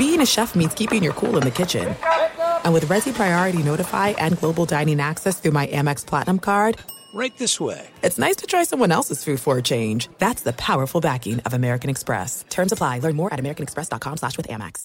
[0.00, 1.94] being a chef means keeping your cool in the kitchen.
[2.64, 6.78] And with Resi Priority Notify and Global Dining Access through my Amex Platinum card,
[7.12, 7.86] Right this way.
[8.02, 10.08] it's nice to try someone else's food for a change.
[10.18, 12.44] That's the powerful backing of American Express.
[12.48, 13.00] Terms apply.
[13.00, 14.84] Learn more at americanexpress.com slash with Amex.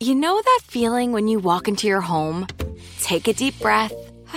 [0.00, 2.48] You know that feeling when you walk into your home,
[2.98, 3.92] take a deep breath,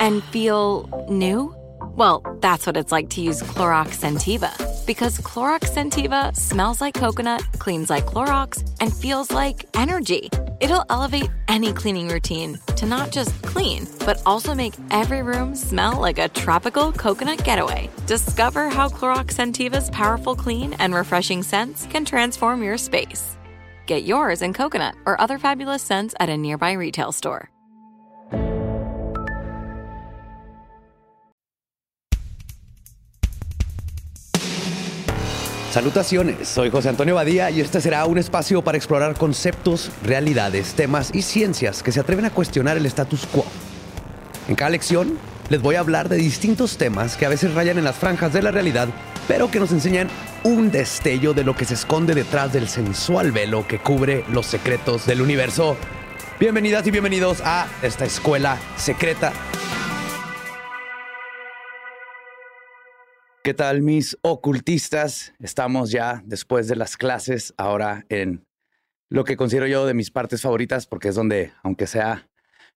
[0.00, 1.54] and feel new?
[1.94, 4.50] Well, that's what it's like to use Clorox Sentiva.
[4.86, 10.28] Because Clorox Sentiva smells like coconut, cleans like Clorox, and feels like energy.
[10.60, 16.00] It'll elevate any cleaning routine to not just clean, but also make every room smell
[16.00, 17.88] like a tropical coconut getaway.
[18.06, 23.36] Discover how Clorox Sentiva's powerful clean and refreshing scents can transform your space.
[23.90, 27.50] Get yours in coconut or other fabulous scents at a nearby retail store.
[35.72, 41.10] Salutaciones, soy José Antonio Badía y este será un espacio para explorar conceptos, realidades, temas
[41.12, 43.44] y ciencias que se atreven a cuestionar el status quo.
[44.46, 45.18] En cada lección
[45.48, 48.42] les voy a hablar de distintos temas que a veces rayan en las franjas de
[48.42, 48.86] la realidad,
[49.26, 50.08] pero que nos enseñan
[50.42, 55.04] un destello de lo que se esconde detrás del sensual velo que cubre los secretos
[55.06, 55.76] del universo.
[56.38, 59.32] Bienvenidas y bienvenidos a esta escuela secreta.
[63.42, 65.34] ¿Qué tal mis ocultistas?
[65.40, 68.46] Estamos ya después de las clases, ahora en
[69.10, 72.28] lo que considero yo de mis partes favoritas, porque es donde, aunque sea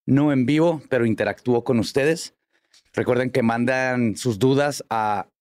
[0.04, 2.34] no en vivo, pero interactúo con ustedes.
[2.92, 4.84] Recuerden que mandan sus dudas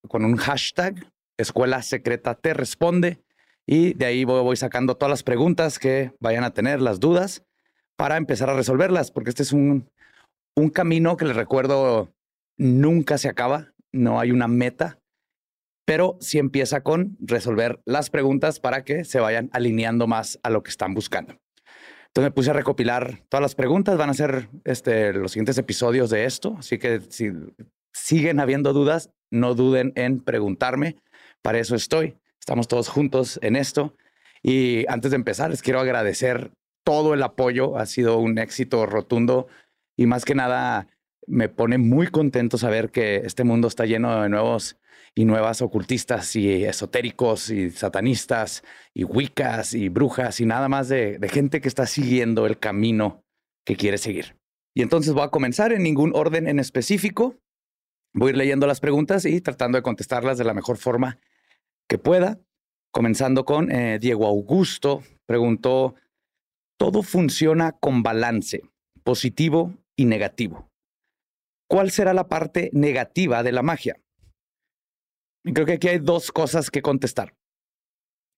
[0.07, 1.05] con un hashtag,
[1.38, 3.23] Escuela Secreta Te Responde,
[3.66, 7.44] y de ahí voy, sacando todas las preguntas que vayan a tener, las dudas,
[7.95, 9.89] para empezar a resolverlas, porque este es un,
[10.55, 12.13] un camino que les recuerdo
[12.57, 14.99] nunca se acaba, no hay una meta,
[15.85, 20.63] pero sí empieza con resolver las preguntas para que se vayan alineando más a lo
[20.63, 21.38] que están buscando.
[22.07, 26.09] Entonces me puse a recopilar todas las preguntas, van a ser este, los siguientes episodios
[26.09, 27.31] de esto, así que si
[27.91, 30.97] siguen habiendo dudas, no duden en preguntarme,
[31.43, 33.95] para eso estoy, estamos todos juntos en esto.
[34.41, 36.51] Y antes de empezar, les quiero agradecer
[36.83, 39.47] todo el apoyo, ha sido un éxito rotundo
[39.95, 40.87] y más que nada
[41.27, 44.77] me pone muy contento saber que este mundo está lleno de nuevos
[45.15, 51.19] y nuevas ocultistas y esotéricos y satanistas y wiccas y brujas y nada más de,
[51.31, 53.23] gente que está siguiendo el camino
[53.65, 54.37] que quiere seguir.
[54.73, 57.37] Y entonces voy a comenzar en ningún orden en específico.
[58.13, 61.19] Voy a ir leyendo las preguntas y tratando de contestarlas de la mejor forma
[61.93, 62.39] que pueda.
[62.91, 65.93] Comenzando con eh, Diego Augusto, preguntó,
[66.79, 68.63] ¿todo funciona con balance,
[69.03, 70.71] positivo y negativo?
[71.69, 74.01] ¿Cuál será la parte negativa de la magia?
[75.43, 77.35] Creo que aquí hay dos cosas que contestar.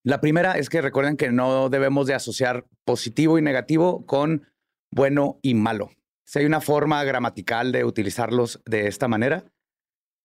[0.03, 4.49] La primera es que recuerden que no debemos de asociar positivo y negativo con
[4.91, 5.91] bueno y malo.
[6.25, 9.45] Si hay una forma gramatical de utilizarlos de esta manera,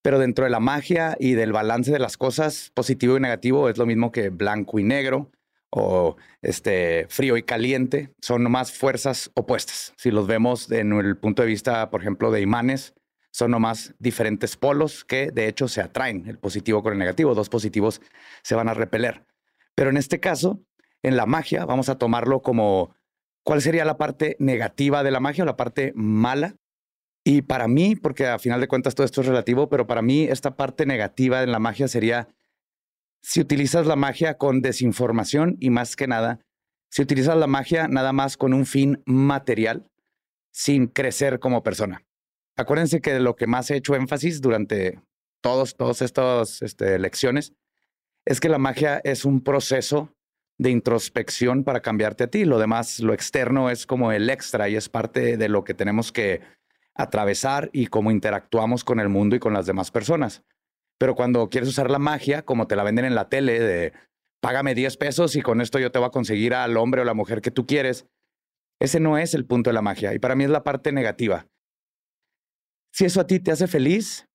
[0.03, 3.79] pero dentro de la magia y del balance de las cosas, positivo y negativo es
[3.79, 5.31] lo mismo que blanco y negro
[5.71, 9.95] o este frío y caliente, son nomás fuerzas opuestas.
[9.97, 12.95] Si los vemos en el punto de vista, por ejemplo, de imanes,
[13.31, 17.49] son nomás diferentes polos que de hecho se atraen, el positivo con el negativo, dos
[17.49, 18.01] positivos
[18.43, 19.25] se van a repeler.
[19.75, 20.61] Pero en este caso,
[21.03, 22.95] en la magia, vamos a tomarlo como
[23.45, 26.57] cuál sería la parte negativa de la magia o la parte mala.
[27.25, 30.23] Y para mí, porque a final de cuentas todo esto es relativo, pero para mí
[30.23, 32.29] esta parte negativa en la magia sería
[33.23, 36.41] si utilizas la magia con desinformación y más que nada,
[36.91, 39.91] si utilizas la magia nada más con un fin material,
[40.53, 42.05] sin crecer como persona.
[42.57, 45.01] Acuérdense que lo que más he hecho énfasis durante
[45.43, 47.53] todos, todas estas este, lecciones
[48.27, 50.13] es que la magia es un proceso
[50.59, 52.45] de introspección para cambiarte a ti.
[52.45, 56.13] Lo demás, lo externo es como el extra y es parte de lo que tenemos
[56.13, 56.43] que
[56.95, 60.43] atravesar y cómo interactuamos con el mundo y con las demás personas.
[60.99, 63.93] Pero cuando quieres usar la magia, como te la venden en la tele, de
[64.43, 67.15] págame 10 pesos y con esto yo te voy a conseguir al hombre o la
[67.15, 68.07] mujer que tú quieres,
[68.81, 70.15] ese no es el punto de la magia.
[70.15, 71.47] Y para mí es la parte negativa.
[72.93, 74.29] Si eso a ti te hace feliz,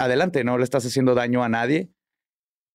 [0.00, 1.90] adelante, no le estás haciendo daño a nadie,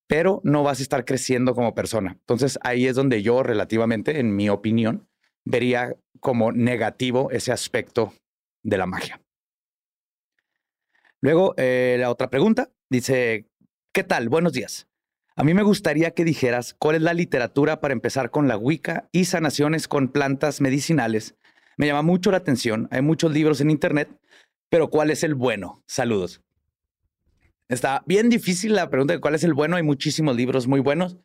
[0.07, 2.17] pero no vas a estar creciendo como persona.
[2.19, 5.09] Entonces ahí es donde yo relativamente, en mi opinión,
[5.45, 8.13] vería como negativo ese aspecto
[8.63, 9.21] de la magia.
[11.21, 13.47] Luego, eh, la otra pregunta dice,
[13.93, 14.29] ¿qué tal?
[14.29, 14.87] Buenos días.
[15.35, 19.09] A mí me gustaría que dijeras cuál es la literatura para empezar con la Wicca
[19.11, 21.35] y sanaciones con plantas medicinales.
[21.77, 22.87] Me llama mucho la atención.
[22.91, 24.09] Hay muchos libros en Internet,
[24.69, 25.83] pero ¿cuál es el bueno?
[25.87, 26.41] Saludos.
[27.67, 29.75] Está bien difícil la pregunta de cuál es el bueno.
[29.77, 31.17] Hay muchísimos libros muy buenos,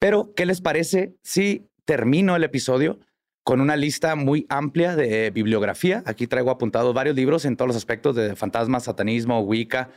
[0.00, 2.98] pero ¿qué les parece si termino el episodio
[3.44, 6.02] con una lista muy amplia de bibliografía?
[6.06, 9.90] Aquí traigo apuntados varios libros en todos los aspectos de fantasma, satanismo, Wicca,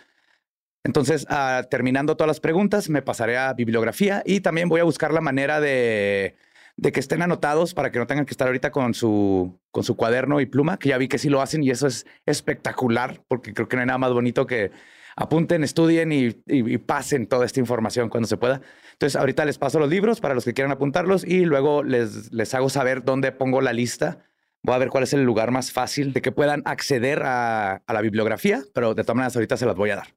[0.87, 5.13] entonces, ah, terminando todas las preguntas, me pasaré a bibliografía y también voy a buscar
[5.13, 6.37] la manera de,
[6.81, 10.39] que estén anotados para que no tengan que estar ahorita con su, con su cuaderno
[10.39, 13.67] y pluma, que ya vi que sí lo hacen y eso es espectacular, porque creo
[13.67, 14.71] que no hay nada más bonito que
[15.17, 16.31] apunten, estudien y,
[16.77, 18.61] pasen toda esta información cuando se pueda.
[18.97, 22.53] Entonces, ahorita les paso los libros para los que quieran apuntarlos y luego les, les
[22.55, 24.25] hago saber dónde pongo la lista.
[24.63, 27.93] Voy a ver cuál es el lugar más fácil de que puedan acceder a, a
[27.93, 30.15] la bibliografía, pero de todas maneras ahorita se las voy a dar.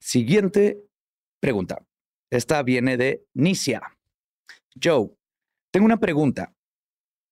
[0.00, 0.82] Siguiente
[1.40, 1.86] pregunta.
[2.32, 3.80] Esta viene de Nicia.
[4.82, 5.10] Joe,
[5.72, 6.52] tengo una pregunta.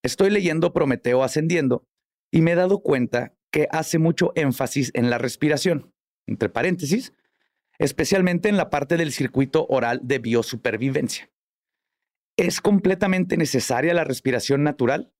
[0.04, 1.88] Estoy leyendo Prometeo Ascendiendo
[2.30, 5.92] y me he dado cuenta que hace mucho énfasis en la respiración,
[6.26, 7.12] entre paréntesis,
[7.78, 11.30] especialmente en la parte del circuito oral de biosupervivencia.
[12.36, 15.12] ¿Es completamente necesaria la respiración natural?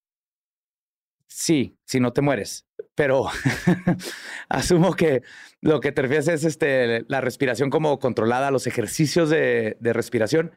[1.28, 2.66] Sí, si no te mueres.
[2.94, 3.26] Pero
[4.48, 5.22] asumo que
[5.60, 10.52] lo que te refieres es este, la respiración como controlada, los ejercicios de, respiración.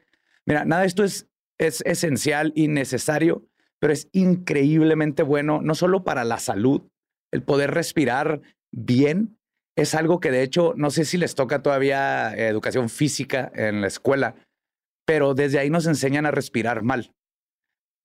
[0.46, 1.28] Mira, nada de esto es,
[1.58, 3.48] es esencial y necesario,
[3.80, 6.84] pero es increíblemente bueno, no solo para la salud,
[7.32, 9.38] el poder respirar bien.
[9.76, 13.88] Es algo que de hecho, no sé si les toca todavía educación física en la
[13.88, 14.36] escuela,
[15.06, 17.14] pero desde ahí nos enseñan a respirar mal.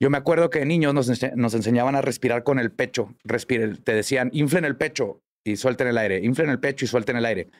[0.00, 3.14] Yo me acuerdo que de niños nos, enseñaban a respirar con el pecho.
[3.24, 7.24] te decían, inflen el pecho y suelten el aire, inflen el pecho y suelten el
[7.24, 7.50] aire.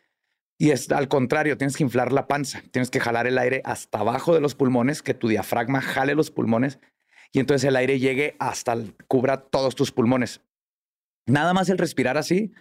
[0.59, 3.99] Y es al contrario, tienes que inflar la panza, tienes que jalar el aire hasta
[3.99, 6.79] abajo de los pulmones, que tu diafragma jale los pulmones
[7.33, 8.77] y entonces el aire llegue hasta,
[9.09, 10.41] cubra todos tus pulmones.
[11.27, 12.53] Nada más el respirar así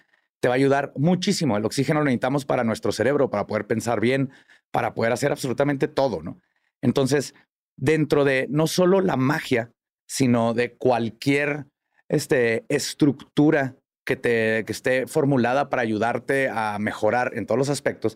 [0.45, 1.57] te va a ayudar muchísimo.
[1.57, 4.29] El oxígeno lo necesitamos para nuestro cerebro, para poder pensar bien,
[4.69, 6.39] para poder hacer absolutamente todo, ¿no?
[6.83, 7.33] Entonces,
[7.75, 9.71] dentro de no solo la magia,
[10.07, 11.65] sino de cualquier
[12.09, 13.75] este, estructura
[14.05, 18.15] que, te, que esté formulada para ayudarte a mejorar en todos los aspectos,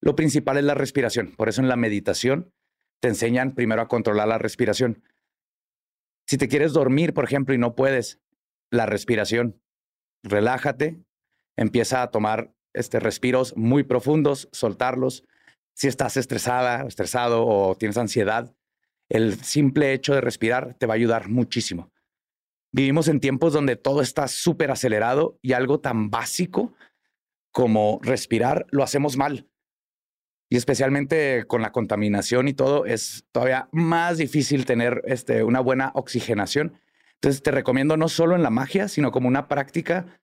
[0.00, 1.32] lo principal es la respiración.
[1.36, 2.52] Por eso en la meditación
[3.00, 5.04] te enseñan primero a controlar la respiración.
[6.26, 8.18] Si te quieres dormir, por ejemplo, y no puedes,
[8.72, 9.62] la respiración,
[10.24, 11.04] relájate,
[11.56, 15.24] empieza a tomar este, respiros muy profundos, soltarlos.
[15.74, 18.54] Si estás estresada, estresado o tienes ansiedad,
[19.08, 21.92] el simple hecho de respirar te va a ayudar muchísimo.
[22.72, 26.74] Vivimos en tiempos donde todo está súper acelerado y algo tan básico
[27.50, 29.46] como respirar lo hacemos mal.
[30.48, 35.92] Y especialmente con la contaminación y todo, es todavía más difícil tener este, una buena
[35.94, 36.78] oxigenación.
[37.14, 40.20] Entonces te recomiendo no solo en la magia, sino como una práctica,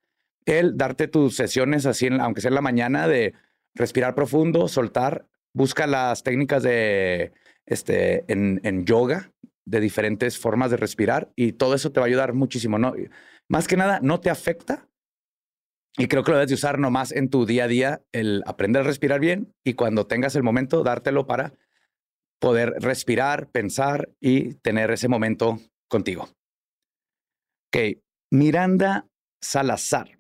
[0.49, 3.33] el darte tus sesiones así, aunque sea en la mañana, de
[3.75, 5.27] respirar profundo, soltar.
[5.53, 7.33] Busca las técnicas de
[7.65, 9.31] este, en, en yoga,
[9.65, 12.79] de diferentes formas de respirar y todo eso te va a ayudar muchísimo.
[12.79, 12.93] ¿no?
[13.47, 14.89] Más que nada, no te afecta
[15.97, 18.81] y creo que lo debes de usar nomás en tu día a día, el aprender
[18.81, 21.53] a respirar bien y cuando tengas el momento, dártelo para
[22.39, 26.29] poder respirar, pensar y tener ese momento contigo.
[27.67, 27.97] Ok,
[28.31, 29.07] Miranda
[29.41, 30.18] Salazar.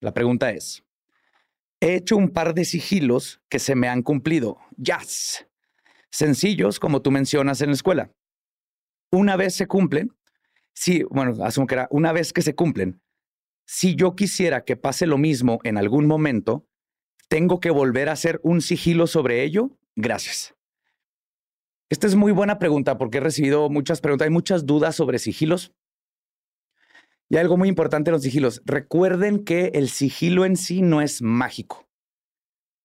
[0.00, 0.82] La pregunta es,
[1.80, 4.58] he hecho un par de sigilos que se me han cumplido.
[4.76, 5.46] Yes
[6.10, 8.12] sencillos, como tú mencionas en la escuela.
[9.12, 10.14] Una vez se cumplen,
[10.74, 13.00] sí, bueno, asumo que era una vez que se cumplen,
[13.66, 16.66] si yo quisiera que pase lo mismo en algún momento,
[17.28, 19.78] ¿tengo que volver a hacer un sigilo sobre ello?
[19.94, 20.54] Gracias.
[21.88, 25.72] Esta es muy buena pregunta porque he recibido muchas preguntas, hay muchas dudas sobre sigilos.
[27.30, 31.22] Y algo muy importante en los sigilos, recuerden que el sigilo en sí no es
[31.22, 31.88] mágico.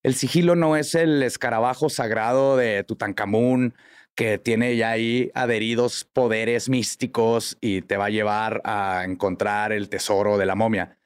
[0.04, 3.74] El sigilo no es el escarabajo sagrado de Tutankamón
[4.16, 9.90] que tiene ya ahí adheridos poderes místicos y te va a llevar a encontrar el
[9.90, 11.00] tesoro de la momia.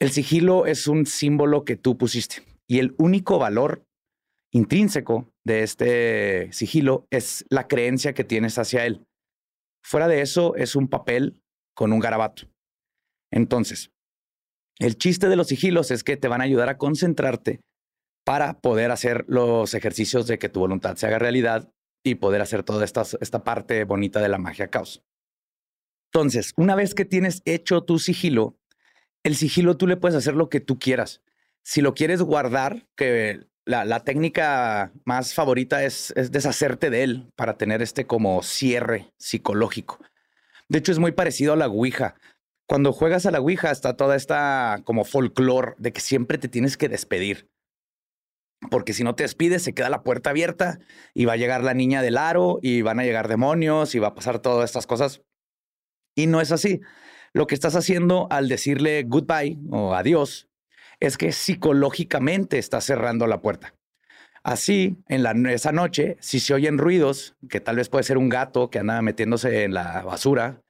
[0.00, 3.84] El sigilo es un símbolo que tú pusiste y el único valor
[4.52, 9.04] intrínseco de este sigilo es la creencia que tienes hacia él.
[9.82, 11.42] Fuera de eso es un papel
[11.76, 12.48] con un garabato.
[13.30, 13.92] Entonces,
[14.78, 17.60] el chiste de los sigilos es que te van a ayudar a concentrarte
[18.24, 21.70] para poder hacer los ejercicios de que tu voluntad se haga realidad
[22.02, 25.04] y poder hacer toda esta, esta parte bonita de la magia caos.
[26.12, 28.56] Entonces, una vez que tienes hecho tu sigilo,
[29.22, 31.22] el sigilo tú le puedes hacer lo que tú quieras.
[31.62, 37.58] Si lo quieres guardar, que la, técnica más favorita es, es, deshacerte de él para
[37.58, 39.98] tener este como cierre psicológico.
[40.68, 42.16] De hecho, es muy parecido a la Ouija.
[42.68, 46.76] Cuando juegas a la Ouija está toda esta como folclore de que siempre te tienes
[46.76, 47.48] que despedir.
[48.70, 50.80] Porque si no te despides, se queda la puerta abierta
[51.14, 54.08] y va a llegar la niña del aro y van a llegar demonios y va
[54.08, 55.22] a pasar todas estas cosas.
[56.16, 56.80] Y no es así.
[57.32, 60.48] Lo que estás haciendo al decirle goodbye o adiós
[60.98, 63.75] es que psicológicamente está cerrando la puerta.
[64.46, 68.28] Así, en la, esa noche, si se oyen ruidos, que tal vez puede ser un
[68.28, 70.62] gato que anda metiéndose en la basura,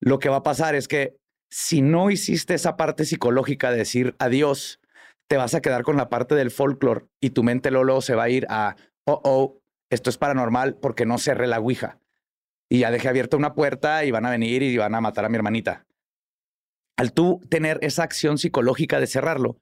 [0.00, 1.18] lo que va a pasar es que
[1.50, 4.80] si no hiciste esa parte psicológica de decir adiós,
[5.28, 8.22] te vas a quedar con la parte del folclore y tu mente luego, se va
[8.22, 11.98] a ir a, oh, oh, esto es paranormal porque no cerré la ouija.
[12.70, 15.28] Y ya dejé abierta una puerta y van a venir y van a matar a
[15.28, 15.86] mi hermanita
[16.98, 19.56] al tú tener esa acción psicológica de cerrarlo,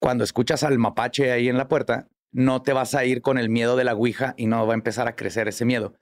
[0.00, 3.48] cuando escuchas al mapache ahí en la puerta, no te vas a ir con el
[3.48, 5.94] miedo de la Ouija y no va a empezar a crecer ese miedo.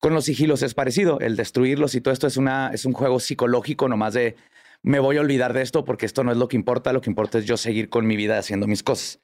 [0.00, 3.18] Con los sigilos es parecido, el destruirlos y todo esto es, una, es un juego
[3.18, 4.36] psicológico nomás de
[4.82, 7.10] me voy a olvidar de esto porque esto no es lo que importa, lo que
[7.10, 9.20] importa es yo seguir con mi vida haciendo mis cosas.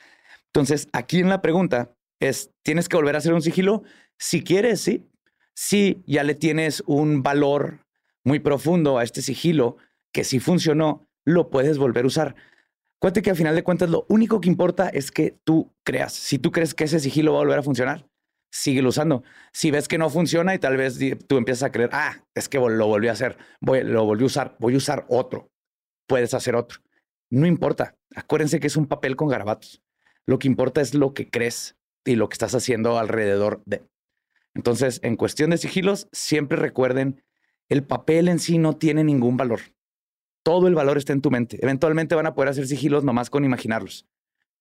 [0.47, 3.83] Entonces, aquí en la pregunta es, ¿tienes que volver a hacer un sigilo?
[4.19, 5.09] Si quieres, sí.
[5.55, 7.87] Si ya le tienes un valor
[8.25, 9.77] muy profundo a este sigilo,
[10.13, 12.37] que si funcionó, lo puedes volver a usar.
[12.99, 16.13] Cuente que al final de cuentas lo único que importa es que tú creas.
[16.13, 18.09] Si tú crees que ese sigilo va a volver a funcionar,
[18.51, 19.23] síguelo usando.
[19.53, 22.59] Si ves que no funciona y tal vez tú empiezas a creer, ah, es que
[22.59, 25.51] lo volví a hacer, voy, lo volví a usar, voy a usar otro.
[26.07, 26.81] Puedes hacer otro.
[27.31, 27.97] No importa.
[28.15, 29.83] Acuérdense que es un papel con garabatos.
[30.27, 33.83] Lo que importa es lo que crees y lo que estás haciendo alrededor de.
[34.55, 37.23] Entonces, en cuestión de sigilos, siempre recuerden,
[37.69, 39.61] el papel en sí no tiene ningún valor
[40.45, 41.59] todo el valor está en tu mente.
[41.63, 44.07] Eventualmente van a poder hacer sigilos nomás con imaginarlos.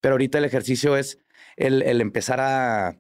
[0.02, 1.20] Pero ahorita el ejercicio es
[1.56, 2.98] el, empezar a,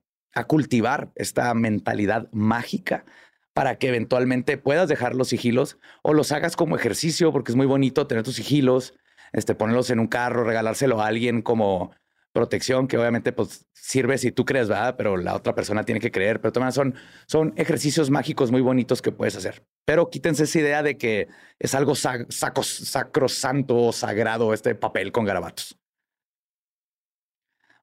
[0.47, 3.05] cultivar esta mentalidad mágica
[3.53, 7.67] para que eventualmente puedas dejar los sigilos o los hagas como ejercicio, porque es muy
[7.67, 8.95] bonito tener tus sigilos,
[9.31, 11.91] este, ponerlos en un carro, regalárselo a alguien como
[12.31, 14.95] protección, que obviamente pues, sirve si tú crees, ¿verdad?
[14.97, 16.41] Pero la otra persona tiene que creer.
[16.41, 16.95] Pero también son,
[17.27, 19.63] son ejercicios mágicos muy bonitos que puedes hacer.
[19.85, 21.27] Pero quítense esa idea de que
[21.59, 25.77] es algo sacrosanto o sagrado este papel con garabatos.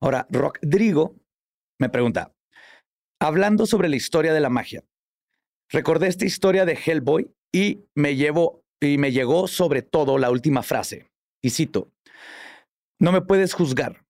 [0.00, 1.14] Ahora, Rodrigo
[1.78, 2.34] me pregunta,
[3.20, 4.84] hablando sobre la historia de la magia,
[5.70, 10.62] recordé esta historia de Hellboy y me llevo y me llegó sobre todo la última
[10.62, 11.10] frase.
[11.42, 11.92] Y cito:
[12.98, 14.06] No me puedes juzgar,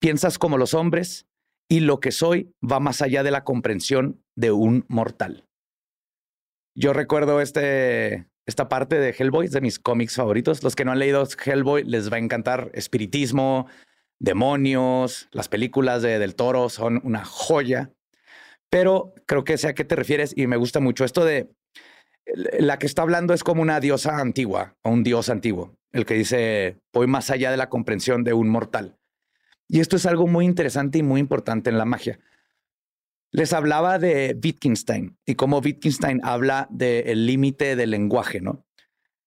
[0.00, 1.26] piensas como los hombres
[1.68, 5.45] y lo que soy va más allá de la comprensión de un mortal.
[6.78, 10.62] Yo recuerdo este, esta parte de Hellboy, es de mis cómics favoritos.
[10.62, 13.66] Los que no han leído Hellboy les va a encantar espiritismo,
[14.18, 17.92] demonios, las películas de Del Toro son una joya.
[18.68, 21.50] Pero creo que sé a qué te refieres y me gusta mucho esto de
[22.58, 26.14] la que está hablando es como una diosa antigua o un dios antiguo, el que
[26.14, 28.98] dice voy más allá de la comprensión de un mortal.
[29.66, 32.20] Y esto es algo muy interesante y muy importante en la magia.
[33.32, 38.64] Les hablaba de Wittgenstein y cómo Wittgenstein habla del límite del lenguaje, ¿no?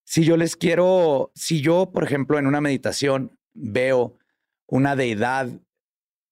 [0.06, 4.18] Si yo les quiero, si yo, por ejemplo, en una meditación veo
[4.68, 5.50] una deidad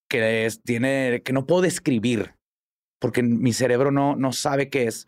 [0.09, 2.35] que es, tiene, que no puedo describir,
[2.99, 5.07] porque mi cerebro no, no sabe qué es,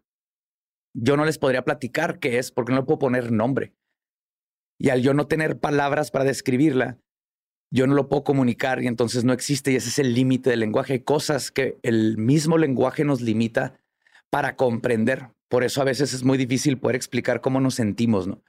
[0.94, 3.74] yo no les podría platicar qué es porque no le puedo poner nombre.
[4.78, 7.00] Y al yo no tener palabras para describirla,
[7.72, 10.62] yo no lo puedo comunicar y entonces no existe y ese es el límite del
[10.62, 10.94] lenguaje.
[10.94, 13.80] Hay cosas que el mismo lenguaje nos limita
[14.30, 15.30] para comprender.
[15.48, 18.42] Por eso a veces es muy difícil poder explicar cómo nos sentimos, ¿no?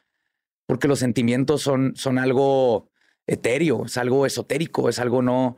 [0.67, 2.91] Porque los sentimientos son, son algo
[3.27, 5.57] etéreo, es algo esotérico, es algo no,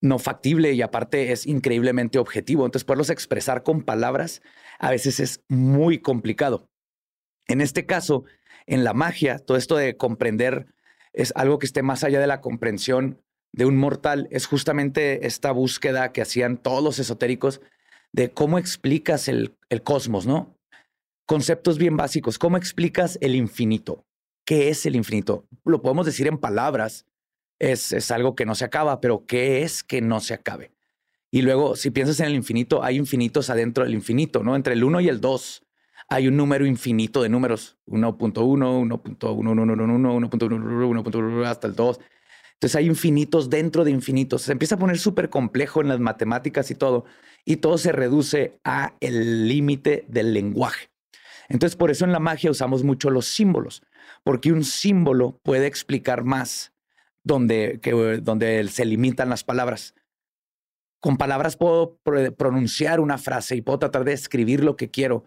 [0.00, 2.64] no factible y aparte es increíblemente objetivo.
[2.64, 4.42] Entonces, poderlos expresar con palabras
[4.78, 6.68] a veces es muy complicado.
[7.46, 8.24] En este caso,
[8.66, 10.66] en la magia, todo esto de comprender
[11.16, 15.50] es algo que esté más allá de la comprensión de un mortal, es justamente esta
[15.50, 17.62] búsqueda que hacían todos los esotéricos
[18.12, 20.54] de cómo explicas el, cosmos, ¿no?
[21.26, 24.04] Conceptos bien básicos, ¿cómo explicas el infinito?
[24.44, 25.48] ¿Qué es el infinito?
[25.64, 27.06] Lo podemos decir en palabras,
[27.58, 30.72] es, es algo que no se acaba, pero ¿qué es que no se acabe?
[31.30, 34.54] Y luego, si piensas en el infinito, hay infinitos adentro del infinito, ¿no?
[34.54, 35.65] Entre el 1 y el 2
[36.08, 39.18] hay un número infinito de números, 1.1, 1.1111,
[41.02, 42.00] 1.1 hasta el 2.
[42.54, 44.42] Entonces hay infinitos dentro de infinitos.
[44.42, 47.04] Se empieza a poner súper complejo en las matemáticas y todo,
[47.44, 50.88] y todo se reduce a el límite del lenguaje.
[51.48, 53.82] Entonces, por eso en la magia usamos mucho los símbolos,
[54.24, 56.72] porque un símbolo puede explicar más
[57.22, 59.94] donde, que, donde se limitan las palabras.
[61.00, 61.98] Con palabras puedo
[62.36, 65.24] pronunciar una frase y puedo tratar de escribir lo que quiero,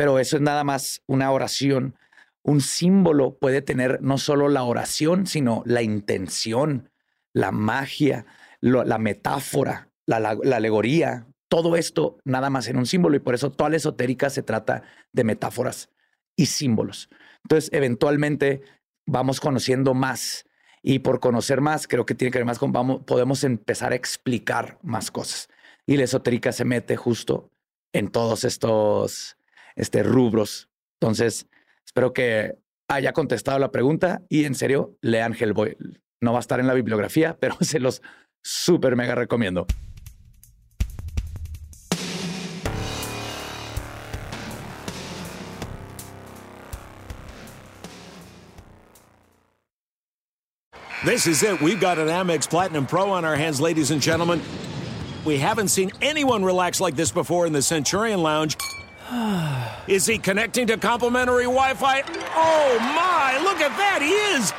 [0.00, 1.94] pero eso es nada más una oración.
[2.42, 6.88] Un símbolo puede tener no solo la oración, sino la intención,
[7.34, 8.24] la magia,
[8.62, 13.68] la metáfora, la, alegoría, todo esto nada más en un símbolo y por eso toda
[13.68, 15.90] la esotérica se trata de metáforas
[16.34, 17.10] y símbolos.
[17.44, 18.62] Entonces, eventualmente
[19.04, 20.46] vamos conociendo más
[20.82, 23.96] y por conocer más, creo que tiene que ver más con vamos, podemos empezar a
[23.96, 25.50] explicar más cosas.
[25.84, 27.50] Y la esotérica se mete justo
[27.92, 29.36] en todos estos
[29.76, 30.68] este, rubros.
[31.00, 31.46] Entonces,
[31.84, 32.56] espero que
[32.88, 35.76] haya contestado la pregunta y en serio, lean Hellboy.
[36.20, 38.02] No va a estar en la bibliografía, pero se los
[38.42, 39.66] súper mega recomiendo.
[51.02, 51.62] This is it.
[51.62, 54.42] We've got an Amex Platinum Pro on our hands, ladies and gentlemen.
[55.24, 58.58] We haven't seen anyone relax like this before in the Centurion Lounge.
[59.88, 62.02] Is he connecting to complimentary Wi Fi?
[62.02, 64.00] Oh my, look at that!
[64.02, 64.52] He is!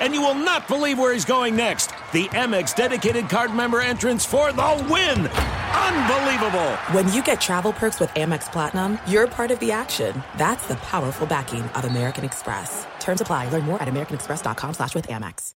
[0.00, 1.90] And you will not believe where he's going next.
[2.12, 5.26] The Amex dedicated card member entrance for the win!
[5.26, 6.70] Unbelievable!
[6.92, 10.22] When you get travel perks with Amex Platinum, you're part of the action.
[10.36, 12.86] That's the powerful backing of American Express.
[13.00, 13.48] Terms apply.
[13.48, 15.54] Learn more at americanexpress.com slash with Amex.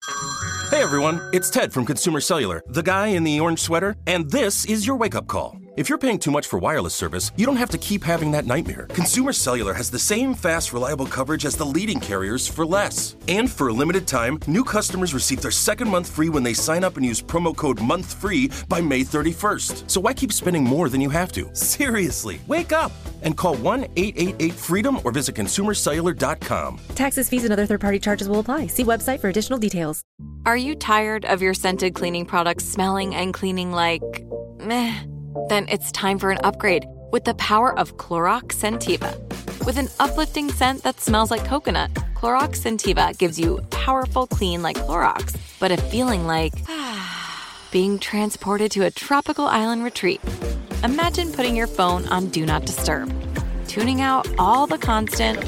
[0.70, 4.66] Hey everyone, it's Ted from Consumer Cellular, the guy in the orange sweater, and this
[4.66, 5.56] is your wake-up call.
[5.78, 8.46] If you're paying too much for wireless service, you don't have to keep having that
[8.46, 8.86] nightmare.
[8.86, 13.14] Consumer Cellular has the same fast, reliable coverage as the leading carriers for less.
[13.28, 16.82] And for a limited time, new customers receive their second month free when they sign
[16.82, 19.88] up and use promo code MONTHFREE by May 31st.
[19.88, 21.48] So why keep spending more than you have to?
[21.54, 22.90] Seriously, wake up
[23.22, 26.80] and call 1-888-FREEDOM or visit consumercellular.com.
[26.96, 28.66] Taxes, fees, and other third-party charges will apply.
[28.66, 30.02] See website for additional details.
[30.44, 34.02] Are you tired of your scented cleaning products smelling and cleaning like
[34.58, 35.04] meh?
[35.46, 39.16] Then it's time for an upgrade with the power of Clorox Sentiva.
[39.64, 44.76] With an uplifting scent that smells like coconut, Clorox Sentiva gives you powerful clean like
[44.76, 46.52] Clorox, but a feeling like
[47.70, 50.20] being transported to a tropical island retreat.
[50.84, 53.10] Imagine putting your phone on Do Not Disturb,
[53.66, 55.40] tuning out all the constant,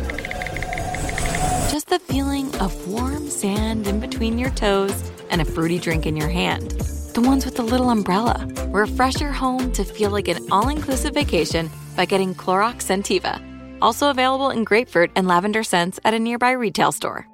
[1.71, 6.17] just the feeling of warm sand in between your toes and a fruity drink in
[6.17, 7.00] your hand.
[7.21, 8.49] The ones with the little umbrella.
[8.73, 13.43] Refresh your home to feel like an all inclusive vacation by getting Clorox Sentiva.
[13.83, 17.29] Also available in grapefruit and lavender scents at a nearby retail store.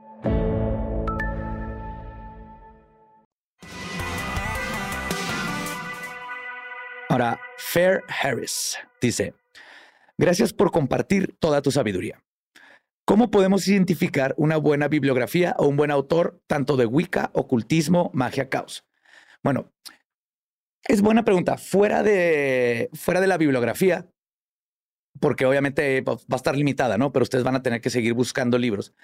[7.09, 9.35] Ahora, Fair Harris dice,
[10.19, 12.21] gracias por compartir toda tu sabiduría.
[13.05, 18.49] ¿Cómo podemos identificar una buena bibliografía o un buen autor, tanto de Wicca, ocultismo, magia,
[18.49, 18.83] caos?
[19.43, 19.73] Bueno,
[20.89, 21.57] es buena pregunta.
[21.59, 24.09] Fuera de, fuera de la bibliografía,
[25.21, 27.13] porque obviamente va a estar limitada, ¿no?
[27.13, 28.95] Pero ustedes van a tener que seguir buscando libros.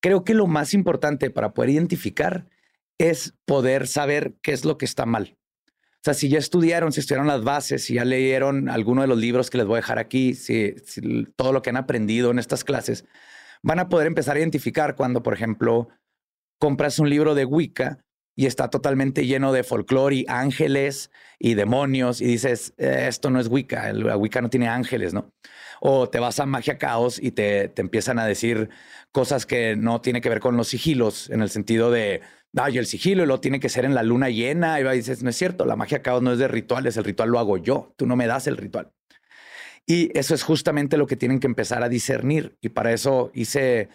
[0.00, 2.48] Creo que lo más importante para poder identificar
[2.98, 5.36] es poder saber qué es lo que está mal.
[6.02, 9.18] O sea, si ya estudiaron, si estudiaron las bases, si ya leyeron alguno de los
[9.18, 10.74] libros que les voy a dejar aquí, si,
[11.36, 13.04] todo lo que han aprendido en estas clases,
[13.62, 15.88] van a poder empezar a identificar cuando, por ejemplo,
[16.58, 18.04] compras un libro de Wicca
[18.34, 23.40] y está totalmente lleno de folclore y ángeles y demonios y dices, eh, esto no
[23.40, 25.32] es Wicca, la Wicca no tiene ángeles, ¿no?
[25.80, 28.70] O te vas a Magia Caos y te, te empiezan a decir
[29.10, 32.22] cosas que no tienen que ver con los sigilos, en el sentido de
[32.56, 34.80] ay, el sigilo lo tiene que ser en la luna llena.
[34.80, 37.30] Y y dices, no es cierto, la magia caos no es de rituales, el ritual
[37.30, 38.92] lo hago yo, tú no me das el ritual.
[39.86, 42.56] Y eso es justamente lo que tienen que empezar a discernir.
[42.60, 43.88] Y para eso hice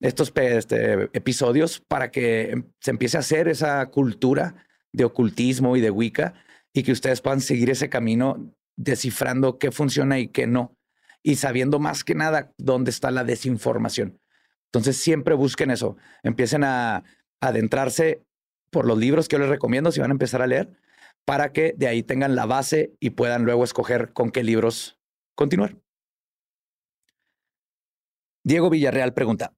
[0.00, 5.90] estos este, episodios para que se empiece a hacer esa cultura de ocultismo y de
[5.90, 6.34] Wicca
[6.72, 10.76] y que ustedes puedan seguir ese camino descifrando qué funciona y qué no.
[11.22, 14.20] Y sabiendo más que nada dónde está la desinformación.
[14.66, 15.96] Entonces siempre busquen eso.
[16.22, 17.04] Empiecen a
[17.40, 18.24] adentrarse
[18.70, 20.76] por los libros que yo les recomiendo si van a empezar a leer,
[21.24, 24.98] para que de ahí tengan la base y puedan luego escoger con qué libros
[25.36, 25.76] continuar.
[28.44, 29.54] Diego Villarreal pregunta,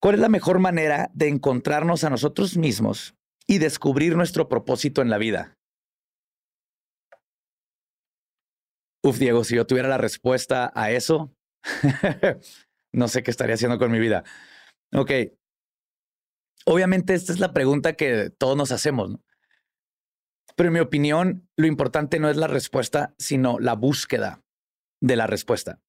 [0.00, 3.14] ¿cuál es la mejor manera de encontrarnos a nosotros mismos
[3.46, 5.56] y descubrir nuestro propósito en la vida?
[9.02, 11.32] Uf, Diego, si yo tuviera la respuesta a eso,
[12.92, 14.24] no sé qué estaría haciendo con mi vida.
[14.92, 15.10] Ok,
[16.68, 19.22] Obviamente esta es la pregunta que todos nos hacemos, ¿no?
[20.56, 24.42] Pero en mi opinión, lo importante no es la respuesta, sino la búsqueda
[25.00, 25.80] de la respuesta.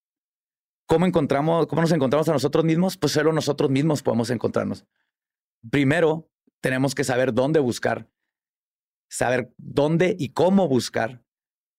[0.87, 2.97] ¿Cómo encontramos, cómo nos encontramos a nosotros mismos?
[2.97, 4.85] Pues solo nosotros mismos podemos encontrarnos.
[5.69, 6.29] Primero,
[6.61, 8.09] tenemos que saber dónde buscar,
[9.09, 11.23] saber dónde y cómo buscar,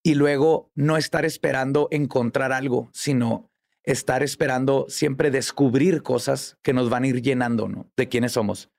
[0.03, 3.51] y luego no estar esperando encontrar algo, sino
[3.83, 7.91] estar esperando siempre descubrir cosas que nos van a ir llenando ¿no?
[7.97, 8.71] de quiénes somos.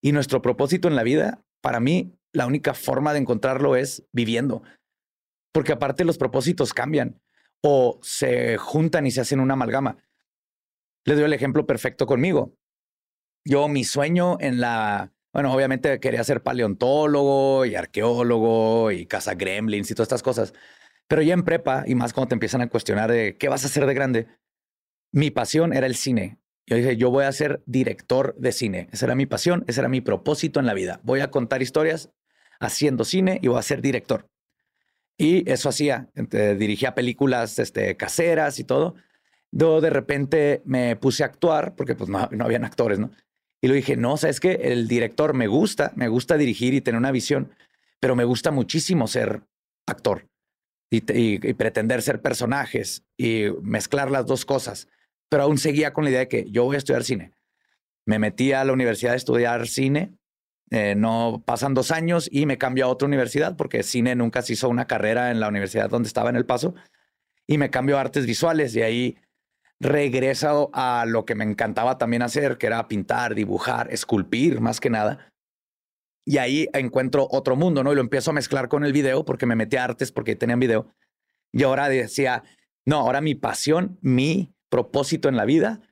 [0.00, 4.62] Y nuestro propósito en la vida, para mí, la única forma de encontrarlo es viviendo.
[5.52, 7.20] Porque aparte los propósitos cambian
[7.62, 9.96] o se juntan y se hacen una amalgama.
[11.04, 12.56] Les doy el ejemplo perfecto conmigo.
[13.44, 19.90] Yo, mi sueño en la, bueno, obviamente quería ser paleontólogo y arqueólogo y casa gremlins
[19.90, 20.52] y todas estas cosas.
[21.08, 23.66] Pero ya en prepa, y más cuando te empiezan a cuestionar de qué vas a
[23.66, 24.28] hacer de grande,
[25.12, 26.38] mi pasión era el cine.
[26.66, 28.88] Yo dije, yo voy a ser director de cine.
[28.92, 31.00] Esa era mi pasión, ese era mi propósito en la vida.
[31.02, 32.10] Voy a contar historias
[32.60, 34.31] haciendo cine y voy a ser director.
[35.18, 38.94] Y eso hacía, dirigía películas este, caseras y todo.
[39.50, 43.10] Yo de repente me puse a actuar porque pues no, no habían actores, ¿no?
[43.60, 46.98] Y lo dije, no, sabes que el director me gusta, me gusta dirigir y tener
[46.98, 47.52] una visión,
[48.00, 49.42] pero me gusta muchísimo ser
[49.86, 50.26] actor
[50.90, 54.88] y, y pretender ser personajes y mezclar las dos cosas
[55.32, 57.32] pero aún seguía con la idea de que yo voy a estudiar cine.
[58.04, 60.12] Me metí a la universidad a estudiar cine.
[60.74, 64.54] Eh, no pasan dos años y me cambio a otra universidad porque cine nunca se
[64.54, 66.74] hizo una carrera en la universidad donde estaba en El Paso
[67.46, 69.18] y me cambio a artes visuales y ahí
[69.80, 74.88] regreso a lo que me encantaba también hacer, que era pintar, dibujar, esculpir más que
[74.88, 75.30] nada.
[76.24, 77.92] Y ahí encuentro otro mundo, ¿no?
[77.92, 80.58] Y lo empiezo a mezclar con el video porque me metí a artes porque tenían
[80.58, 80.86] video.
[81.52, 82.44] Y ahora decía,
[82.86, 85.82] no, ahora mi pasión, mi propósito en la vida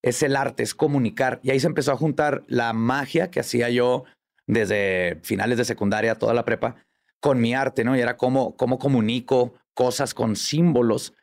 [0.00, 1.40] es el arte, es comunicar.
[1.42, 4.04] Y ahí se empezó a juntar la magia que hacía yo
[4.52, 6.76] desde finales de secundaria, toda la prepa,
[7.20, 7.96] con mi arte, ¿no?
[7.96, 11.14] Y era cómo, cómo comunico cosas con símbolos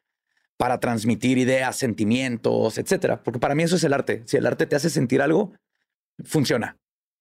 [0.58, 3.22] para transmitir ideas, sentimientos, etcétera.
[3.24, 4.24] Porque para mí eso es el arte.
[4.26, 5.54] Si el arte te hace sentir algo,
[6.24, 6.78] funciona.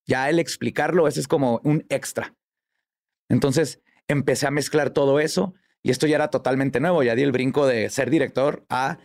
[0.07, 2.35] Ya el explicarlo, ese es como un extra.
[3.29, 7.03] Entonces empecé a mezclar todo eso y esto ya era totalmente nuevo.
[7.03, 8.99] Ya di el brinco de ser director a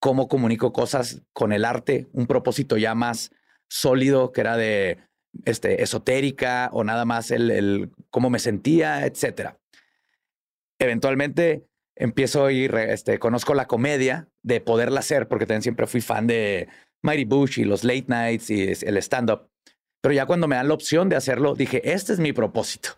[0.00, 3.30] cómo comunico cosas con el arte, un propósito ya más
[3.68, 4.98] sólido que era de
[5.44, 9.58] este, esotérica o nada más el, el cómo me sentía, etcétera.
[10.78, 16.00] Eventualmente empiezo a ir, este, conozco la comedia de poderla hacer, porque también siempre fui
[16.00, 16.68] fan de
[17.02, 19.48] Mighty Bush y los late nights y el stand-up.
[20.00, 22.90] Pero ya cuando me dan la opción de hacerlo, dije, este es mi propósito.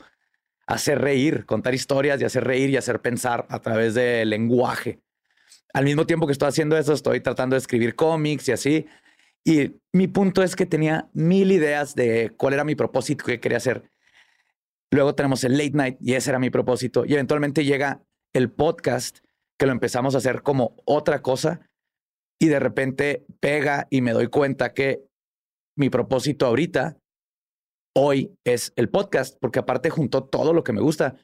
[0.66, 5.00] Hacer reír, contar historias y hacer reír y hacer pensar a través del lenguaje.
[5.72, 8.86] Al mismo tiempo que estoy haciendo eso, estoy tratando de escribir cómics y así.
[9.44, 13.58] Y mi punto es que tenía mil ideas de cuál era mi propósito, qué quería
[13.58, 13.90] hacer.
[14.90, 17.04] Luego tenemos el late night y ese era mi propósito.
[17.04, 19.18] Y eventualmente llega el podcast
[19.58, 21.60] que lo empezamos a hacer como otra cosa
[22.38, 25.04] y de repente pega y me doy cuenta que
[25.76, 26.98] mi propósito ahorita,
[27.94, 31.16] hoy, es el podcast, porque aparte juntó todo lo que me gusta.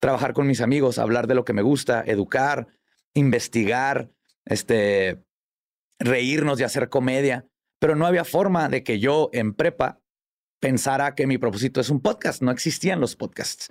[0.00, 2.68] Trabajar con mis amigos, hablar de lo que me gusta, educar,
[3.14, 4.10] investigar,
[4.44, 5.24] este,
[5.98, 7.46] reírnos y hacer comedia,
[7.84, 10.00] pero no había forma de que yo en prepa
[10.58, 12.40] pensara que mi propósito es un podcast.
[12.40, 13.70] No existían los podcasts.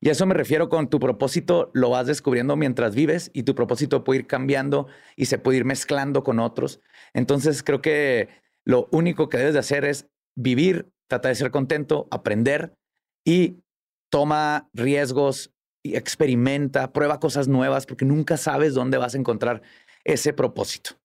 [0.00, 3.54] Y a eso me refiero con tu propósito, lo vas descubriendo mientras vives y tu
[3.54, 6.80] propósito puede ir cambiando y se puede ir mezclando con otros.
[7.14, 8.30] Entonces creo que
[8.64, 12.74] lo único que debes de hacer es vivir, trata de ser contento, aprender
[13.24, 13.62] y
[14.10, 15.52] toma riesgos,
[15.84, 19.62] y experimenta, prueba cosas nuevas, porque nunca sabes dónde vas a encontrar
[20.02, 20.96] ese propósito.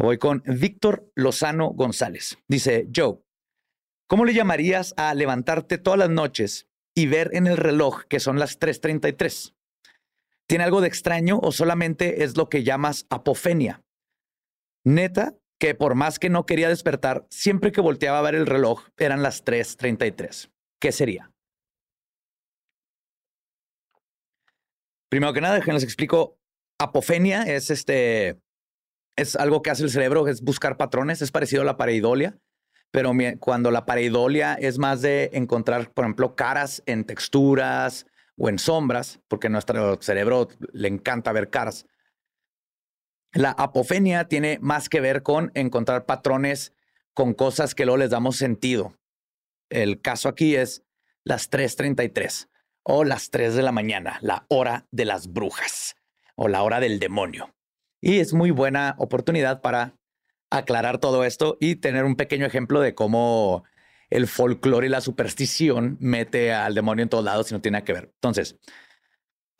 [0.00, 2.38] Voy con Víctor Lozano González.
[2.46, 3.18] Dice, Joe,
[4.06, 8.38] ¿cómo le llamarías a levantarte todas las noches y ver en el reloj que son
[8.38, 9.56] las 3.33?
[10.46, 13.82] ¿Tiene algo de extraño o solamente es lo que llamas apofenia?
[14.84, 18.86] Neta, que por más que no quería despertar, siempre que volteaba a ver el reloj
[18.98, 20.52] eran las 3.33.
[20.80, 21.32] ¿Qué sería?
[25.10, 26.38] Primero que nada, déjenles explico.
[26.78, 28.40] Apofenia es este,
[29.18, 32.38] es algo que hace el cerebro, es buscar patrones, es parecido a la pareidolia,
[32.92, 38.60] pero cuando la pareidolia es más de encontrar, por ejemplo, caras en texturas o en
[38.60, 41.84] sombras, porque a nuestro cerebro le encanta ver caras.
[43.32, 46.72] La apofenia tiene más que ver con encontrar patrones
[47.12, 48.94] con cosas que luego les damos sentido.
[49.68, 50.84] El caso aquí es
[51.24, 52.48] las 333
[52.84, 55.96] o las 3 de la mañana, la hora de las brujas
[56.36, 57.52] o la hora del demonio.
[58.00, 59.96] Y es muy buena oportunidad para
[60.50, 63.64] aclarar todo esto y tener un pequeño ejemplo de cómo
[64.10, 67.84] el folclore y la superstición mete al demonio en todos lados y no tiene nada
[67.84, 68.10] que ver.
[68.14, 68.56] Entonces,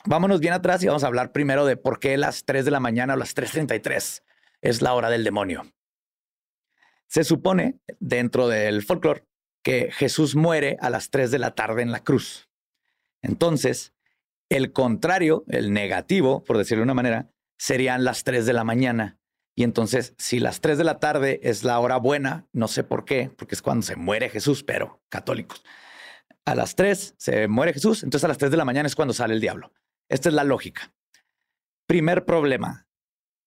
[0.05, 2.79] vámonos bien atrás y vamos a hablar primero de por qué las 3 de la
[2.79, 4.23] mañana o las 3.33
[4.61, 5.63] es la hora del demonio.
[7.07, 9.25] Se supone, dentro del folclore,
[9.63, 12.49] que Jesús muere a las 3 de la tarde en la cruz.
[13.21, 13.93] Entonces,
[14.49, 19.19] el contrario, el negativo, por decirlo de una manera, serían las 3 de la mañana.
[19.53, 23.03] Y entonces, si las 3 de la tarde es la hora buena, no sé por
[23.03, 25.63] qué, porque es cuando se muere Jesús, pero católicos.
[26.45, 29.13] A las 3 se muere Jesús, entonces a las 3 de la mañana es cuando
[29.13, 29.73] sale el diablo.
[30.07, 30.93] Esta es la lógica.
[31.85, 32.87] Primer problema.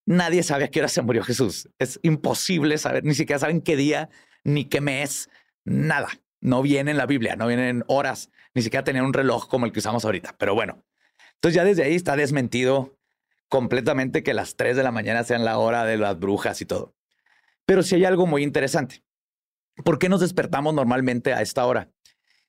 [0.05, 1.71] Nadie sabe a qué hora se murió Jesús.
[1.79, 4.11] Es imposible saber, ni siquiera saben qué día,
[4.45, 5.31] ni qué mes,
[5.65, 6.09] nada.
[6.41, 9.73] No viene en la Biblia, no vienen horas, ni siquiera tenían un reloj como el
[9.73, 10.35] que usamos ahorita.
[10.39, 10.85] Pero bueno,
[11.37, 12.99] entonces ya desde ahí está desmentido
[13.53, 16.97] completamente que las 3 de la mañana sean la hora de las brujas y todo.
[17.67, 19.05] Pero sí hay algo muy interesante.
[19.85, 21.93] ¿Por qué nos despertamos normalmente a esta hora?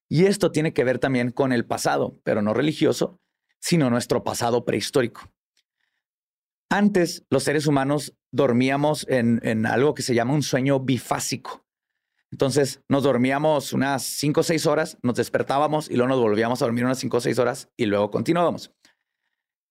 [0.08, 3.20] Y esto tiene que ver también con el pasado, pero no religioso,
[3.60, 5.30] sino nuestro pasado prehistórico.
[6.70, 11.66] Antes, los seres humanos dormíamos en, algo que se llama un sueño bifásico.
[12.32, 16.66] Entonces, nos dormíamos unas 5 o 6 horas, nos despertábamos y luego nos volvíamos a
[16.66, 18.72] dormir unas 5 o 6 horas y luego continuábamos.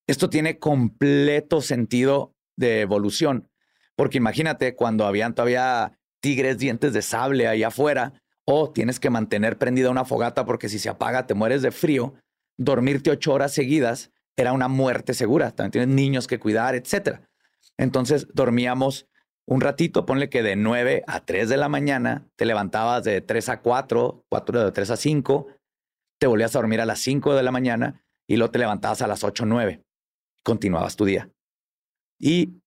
[0.07, 3.49] Esto tiene completo sentido de evolución,
[3.97, 9.59] porque imagínate cuando habían todavía tigres dientes de sable ahí afuera, o tienes que mantener
[9.59, 12.15] prendida una fogata porque si se apaga te mueres de frío,
[12.59, 15.53] dormirte ocho horas seguidas era una muerte segura.
[15.53, 17.29] También tienes niños que cuidar, etcétera.
[17.79, 19.09] Entonces dormíamos
[19.47, 23.49] un ratito, ponle que de 9 a 3 de la mañana, te levantabas de 3
[23.49, 25.47] a 4, 4 de 3 a 5,
[26.19, 29.07] te volvías a dormir a las 5 de la mañana y luego te levantabas a
[29.07, 29.83] las 8 o 9.
[30.43, 31.31] Continuabas tu día.
[32.19, 32.61] Y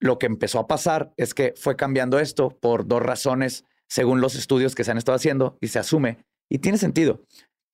[0.00, 4.34] lo que empezó a pasar es que fue cambiando esto por dos razones según los
[4.34, 6.24] estudios que se han estado haciendo y se asume.
[6.48, 7.22] Y tiene sentido.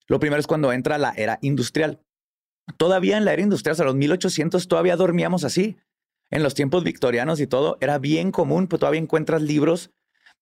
[0.07, 2.01] Lo primero es cuando entra la era industrial.
[2.77, 5.77] Todavía en la era industrial, a los 1800, todavía dormíamos así.
[6.31, 9.91] En los tiempos victorianos y todo, era bien común, pues todavía encuentras libros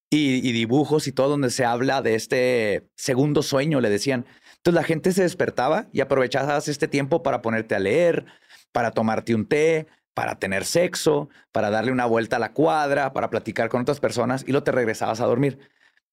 [0.10, 4.26] y, dibujos y todo donde se habla de este segundo sueño, le decían.
[4.58, 8.26] Entonces la gente se despertaba y aprovechabas este tiempo para ponerte a leer,
[8.78, 13.32] para tomarte un té, para tener sexo, para darle una vuelta a la cuadra, para
[13.32, 15.58] platicar con otras personas y luego te regresabas a dormir.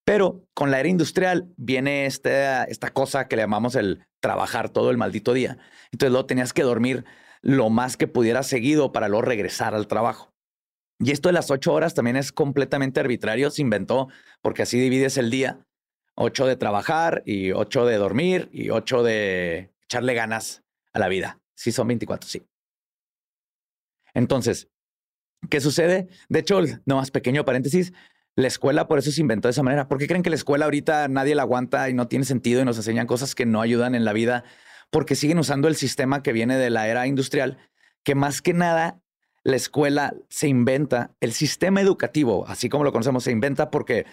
[0.07, 4.91] Pero con la era industrial viene esta, esta cosa que le llamamos el trabajar todo
[4.91, 5.59] el maldito día.
[5.93, 7.05] Entonces luego tenías que dormir
[7.43, 10.33] lo más que pudieras seguido para luego regresar al trabajo.
[10.99, 14.09] Y esto de las ocho horas también es completamente arbitrario, se inventó
[14.41, 15.59] porque así divides el día.
[16.15, 20.63] Ocho de trabajar y ocho de dormir y ocho de echarle ganas
[20.95, 21.41] a la vida.
[21.55, 22.47] Sí, son 24, sí.
[24.15, 24.69] Entonces,
[25.51, 26.09] ¿qué sucede?
[26.29, 27.93] De hecho, no más pequeño paréntesis,
[28.37, 29.89] la escuela por eso se inventó de esa manera.
[29.89, 32.65] ¿Por qué creen que la escuela ahorita nadie la aguanta y no tiene sentido y
[32.65, 34.45] nos enseñan cosas que no ayudan en la vida?
[34.91, 37.59] Porque siguen usando el sistema que viene de la era industrial,
[38.03, 39.01] que más que nada
[39.45, 44.07] la escuela se inventa, el sistema educativo, así como lo conocemos, se inventa porque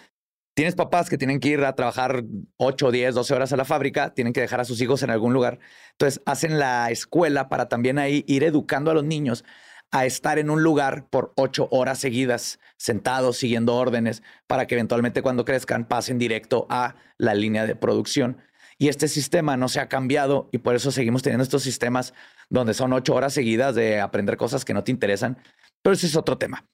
[0.53, 2.23] tienes papás que tienen que ir a trabajar
[2.57, 5.33] 8, 10, 12 horas a la fábrica, tienen que dejar a sus hijos en algún
[5.33, 5.59] lugar.
[5.93, 9.45] Entonces hacen la escuela para también ahí ir educando a los niños
[9.91, 15.21] a estar en un lugar por ocho horas seguidas, sentados, siguiendo órdenes, para que eventualmente
[15.21, 18.41] cuando crezcan pasen directo a la línea de producción.
[18.77, 22.13] Y este sistema no se ha cambiado y por eso seguimos teniendo estos sistemas
[22.49, 25.37] donde son ocho horas seguidas de aprender cosas que no te interesan.
[25.83, 26.65] Pero ese es otro tema,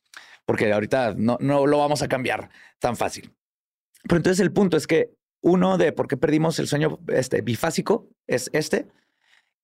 [0.46, 2.50] porque ahorita no, no lo vamos a cambiar
[2.80, 3.34] tan fácil.
[4.04, 8.10] Pero entonces el punto es que uno de por qué perdimos el sueño este, bifásico
[8.28, 8.88] es este,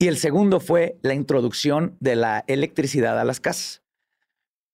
[0.03, 3.83] y el segundo fue la introducción de la electricidad a las casas.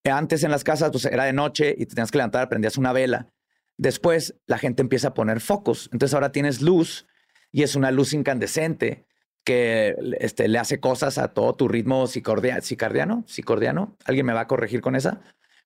[0.04, 2.94] Antes en las casas pues, era de noche y te tenías que levantar, prendías una
[2.94, 3.32] vela.
[3.78, 5.88] Después la gente empieza a poner focos.
[5.94, 7.06] Entonces ahora tienes luz
[7.52, 9.06] y es una luz incandescente
[9.44, 13.98] que este, le hace cosas a todo tu ritmo cicardiano, cicordiano.
[14.06, 15.22] Alguien me va a corregir con esa,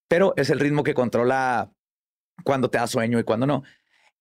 [0.09, 1.71] pero es el ritmo que controla
[2.43, 3.63] cuando te da sueño y cuando no.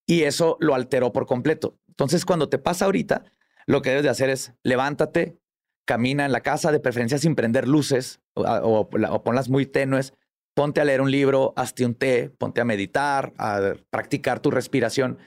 [0.06, 1.80] Y eso lo alteró por completo.
[1.88, 3.24] Entonces, cuando te pasa ahorita,
[3.66, 5.38] lo que debes de hacer es levántate,
[5.84, 8.88] camina en la casa, de preferencia sin prender luces o,
[9.24, 10.14] ponlas muy tenues,
[10.54, 15.18] ponte a leer un libro, hazte un té, ponte a meditar, a practicar tu respiración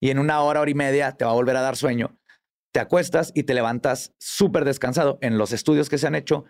[0.00, 2.16] y en una hora, hora y media te va a volver a dar sueño.
[2.72, 5.18] Te acuestas y te levantas súper descansado.
[5.20, 6.44] En los estudios que se han hecho,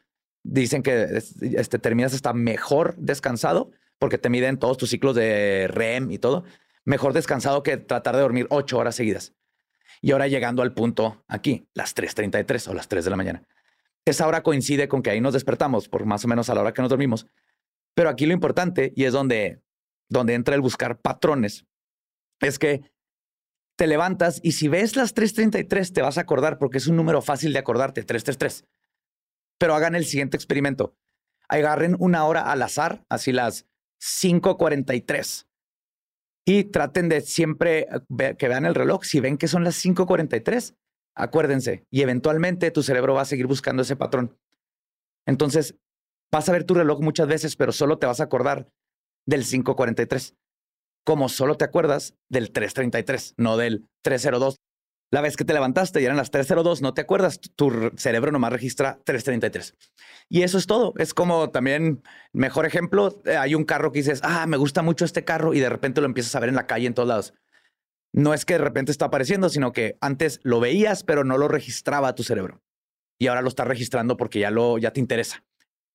[0.45, 1.23] dicen que
[1.57, 6.45] este, terminas hasta mejor descansado porque te miden todos tus ciclos de REM y todo.
[6.85, 9.35] Mejor descansado que tratar de dormir ocho horas seguidas.
[10.01, 13.43] Y ahora llegando al punto aquí, las 3.33 o las 3 de la mañana.
[14.05, 16.73] Esa hora coincide con que ahí nos despertamos por más o menos a la hora
[16.73, 17.27] que nos dormimos.
[17.95, 19.61] Pero aquí lo importante, y es donde,
[20.09, 21.67] donde entra el buscar patrones,
[22.41, 22.83] es que
[23.77, 27.23] te levantas y si ves las 3.33 te vas a acordar porque es un número
[27.23, 28.67] fácil de acordarte, 333.
[29.59, 30.97] Pero hagan el siguiente experimento.
[31.49, 33.67] Agarren una hora al azar, así las
[34.01, 35.47] 5.43.
[36.47, 37.87] Y traten de siempre
[38.19, 39.05] eh, que vean el reloj.
[39.05, 40.75] Si ven que son las 5.43,
[41.15, 41.85] acuérdense.
[41.91, 44.39] Y eventualmente tu cerebro va a seguir buscando ese patrón.
[45.27, 45.77] Entonces,
[46.33, 48.69] vas a ver tu reloj muchas veces, pero solo te vas a acordar
[49.27, 50.35] del 5.43.
[51.05, 54.57] Como solo te acuerdas del 3.33, no del 3.02.
[55.13, 58.53] La vez que te levantaste y eran las 3.02, no te acuerdas, tu cerebro nomás
[58.53, 59.75] registra 3.33.
[60.29, 60.95] Y eso es todo.
[60.99, 65.05] Es como también, mejor ejemplo, eh, hay un carro que dices, ah, me gusta mucho
[65.05, 67.35] este carro y de repente lo empiezas a ver en la calle en todos lados.
[68.13, 71.49] No es que de repente está apareciendo, sino que antes lo veías, pero no lo
[71.49, 72.63] registraba tu cerebro.
[73.19, 75.45] Y ahora lo está registrando porque ya, lo, ya te interesa.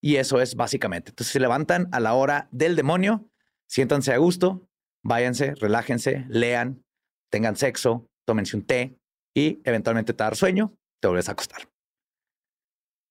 [0.02, 1.10] Y eso es básicamente.
[1.10, 3.30] Entonces se levantan a la hora del demonio,
[3.66, 4.68] siéntanse a gusto,
[5.02, 6.84] váyanse, relájense, lean,
[7.30, 8.98] tengan sexo, tómense un té,
[9.36, 11.68] y eventualmente te sueño, te vuelves a acostar.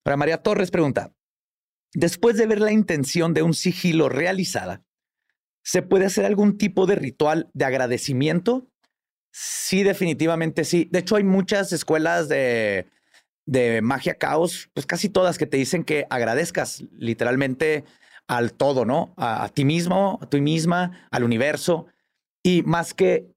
[0.03, 1.13] Para María Torres pregunta,
[1.93, 4.83] después de ver la intención de un sigilo realizada,
[5.63, 8.67] ¿se puede hacer algún tipo de ritual de agradecimiento?
[9.31, 10.89] Sí, definitivamente sí.
[10.91, 12.87] De hecho, hay muchas escuelas de,
[13.45, 17.83] de magia caos, pues casi todas que te dicen que agradezcas literalmente
[18.27, 19.13] al todo, ¿no?
[19.15, 21.85] A, a ti mismo, a ti misma, al universo.
[22.41, 23.34] Y más que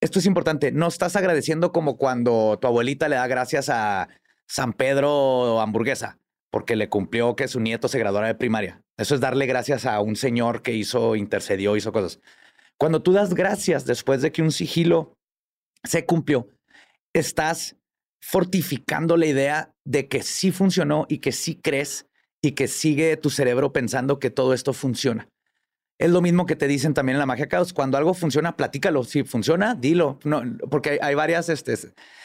[0.00, 4.08] esto es importante, no estás agradeciendo como cuando tu abuelita le da gracias a
[4.46, 6.18] San Pedro hamburguesa
[6.50, 8.82] porque le cumplió que su nieto se graduara de primaria.
[8.98, 12.20] Eso es darle gracias a un señor que hizo, intercedió, hizo cosas.
[12.76, 15.14] Cuando tú das gracias después de que un sigilo
[15.84, 16.48] se cumplió,
[17.14, 17.76] estás
[18.20, 22.06] fortificando la idea de que sí funcionó y que sí crees
[22.42, 25.28] y que sigue tu cerebro pensando que todo esto funciona.
[26.00, 27.74] Es lo mismo que te dicen también en la magia caos.
[27.74, 29.04] Cuando algo funciona, platícalo.
[29.04, 30.18] Si funciona, dilo.
[30.24, 31.74] No, porque hay, varios este,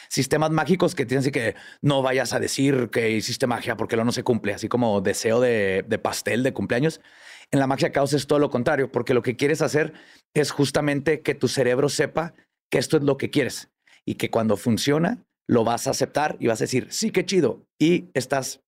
[0.08, 4.04] sistemas mágicos que tienen así que no vayas a decir que hiciste magia porque lo
[4.06, 7.02] no se cumple, así como deseo de, de pastel de cumpleaños.
[7.50, 9.92] En la magia caos es todo lo contrario, porque lo que quieres hacer
[10.32, 12.32] es justamente que tu cerebro sepa
[12.70, 13.68] que esto es lo que quieres
[14.06, 17.66] y que cuando funciona lo vas a aceptar y vas a decir, sí, qué chido.
[17.78, 18.62] Y estás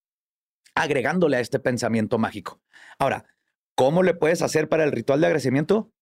[0.75, 2.61] agregándole a este pensamiento mágico.
[2.99, 3.25] Ahora,
[3.79, 5.93] ¿Cómo le puedes hacer para el ritual de agradecimiento?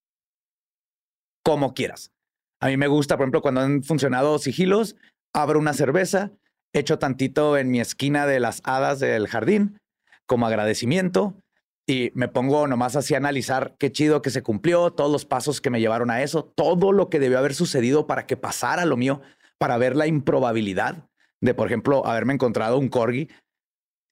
[1.44, 2.10] Como quieras.
[2.58, 4.96] A mí me gusta, por ejemplo, cuando han funcionado sigilos,
[5.34, 6.32] abro una cerveza,
[6.72, 9.78] echo tantito en mi esquina de las hadas del jardín
[10.24, 11.34] como agradecimiento
[11.86, 15.60] y me pongo nomás así a analizar qué chido que se cumplió, todos los pasos
[15.60, 18.96] que me llevaron a eso, todo lo que debió haber sucedido para que pasara lo
[18.96, 19.20] mío,
[19.58, 21.10] para ver la improbabilidad
[21.42, 23.28] de, por ejemplo, haberme encontrado un corgi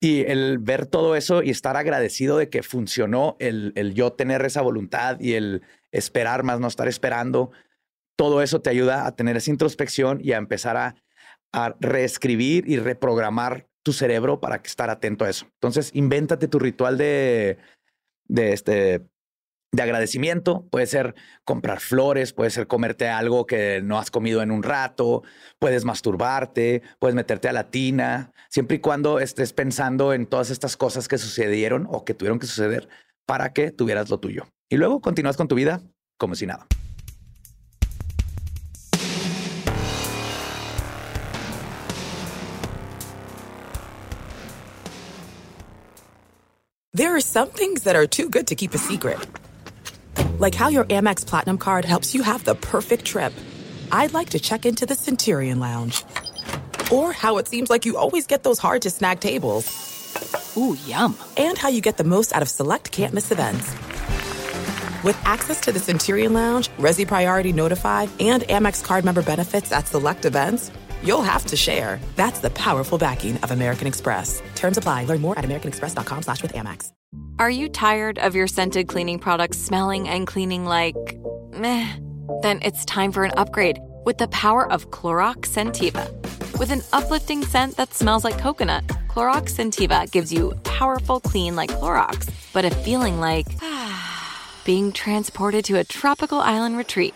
[0.01, 4.45] y el ver todo eso y estar agradecido de que funcionó, el, el, yo tener
[4.45, 7.53] esa voluntad y el esperar más, no estar esperando,
[8.17, 10.95] todo eso te ayuda a tener esa introspección y a empezar a,
[11.53, 15.47] a reescribir y reprogramar tu cerebro para que estar atento a eso.
[15.55, 17.59] Entonces, invéntate tu ritual de,
[18.27, 19.03] de este,
[19.75, 20.67] de agradecimiento.
[20.71, 25.23] Puede ser comprar flores, puede ser comerte algo que no has comido en un rato,
[25.59, 30.77] puedes masturbarte, puedes meterte a la tina, siempre y cuando estés pensando en todas estas
[30.77, 32.89] cosas que sucedieron o que tuvieron que suceder
[33.27, 34.47] para que tuvieras lo tuyo.
[34.69, 35.81] Y luego continúas con tu vida
[36.19, 36.67] como si nada.
[46.93, 49.19] There are some things that are too good to keep a secret.
[50.39, 53.33] Like how your Amex Platinum card helps you have the perfect trip.
[53.93, 56.05] I'd like to check into the Centurion Lounge.
[56.93, 60.55] Or how it seems like you always get those hard to snag tables.
[60.57, 61.17] Ooh, yum.
[61.37, 63.73] And how you get the most out of select can't miss events.
[65.03, 69.87] With access to the Centurion Lounge, Resi Priority Notify, and Amex card member benefits at
[69.87, 70.71] select events,
[71.03, 72.01] you'll have to share.
[72.17, 74.43] That's the powerful backing of American Express.
[74.55, 75.05] Terms apply.
[75.05, 76.91] Learn more at americanexpress.com slash with Amex.
[77.37, 80.95] Are you tired of your scented cleaning products smelling and cleaning like
[81.53, 81.93] meh?
[82.43, 86.09] Then it's time for an upgrade with the power of Clorox Sentiva.
[86.61, 91.71] With an uplifting scent that smells like coconut, Clorox Sentiva gives you powerful clean like
[91.71, 93.47] Clorox, but a feeling like
[94.65, 97.15] being transported to a tropical island retreat.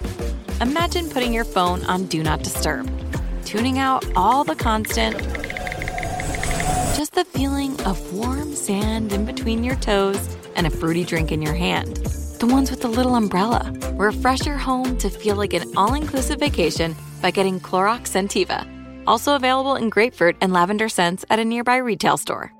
[0.60, 2.90] Imagine putting your phone on Do Not Disturb,
[3.44, 5.16] tuning out all the constant
[6.98, 11.40] just the feeling of warm sand in between your toes and a fruity drink in
[11.40, 11.96] your hand.
[12.40, 13.72] The ones with the little umbrella.
[13.92, 18.66] Refresh your home to feel like an all inclusive vacation by getting Clorox Sentiva.
[19.06, 22.52] Also available in grapefruit and lavender scents at a nearby retail store.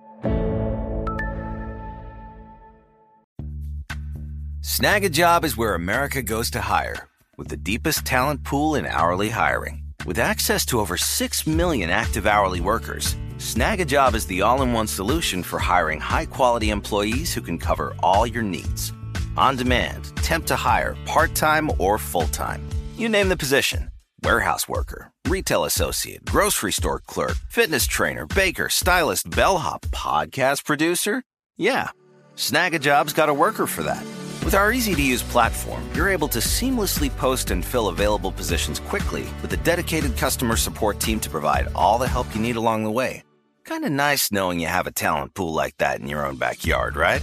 [4.60, 8.86] Snag a job is where America goes to hire, with the deepest talent pool in
[8.86, 9.82] hourly hiring.
[10.06, 14.88] With access to over 6 million active hourly workers, Snagajob is the all in one
[14.88, 18.92] solution for hiring high quality employees who can cover all your needs
[19.36, 22.68] On demand, temp to hire, part time or full time.
[22.96, 23.92] You name the position
[24.24, 31.22] warehouse worker, retail associate, grocery store clerk, fitness trainer, baker, stylist, bellhop, podcast producer.
[31.56, 31.90] Yeah,
[32.34, 34.04] Snagajob's got a worker for that.
[34.44, 38.80] With our easy to use platform, you're able to seamlessly post and fill available positions
[38.80, 42.82] quickly with a dedicated customer support team to provide all the help you need along
[42.82, 43.22] the way.
[43.68, 46.96] Kind of nice knowing you have a talent pool like that in your own backyard,
[46.96, 47.20] right?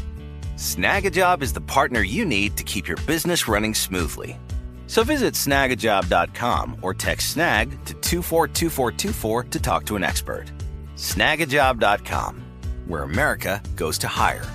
[0.58, 4.38] Snagajob is the partner you need to keep your business running smoothly.
[4.86, 10.52] So visit snagajob.com or text snag to 242424 to talk to an expert.
[10.94, 12.44] Snagajob.com,
[12.86, 14.46] where America goes to hire.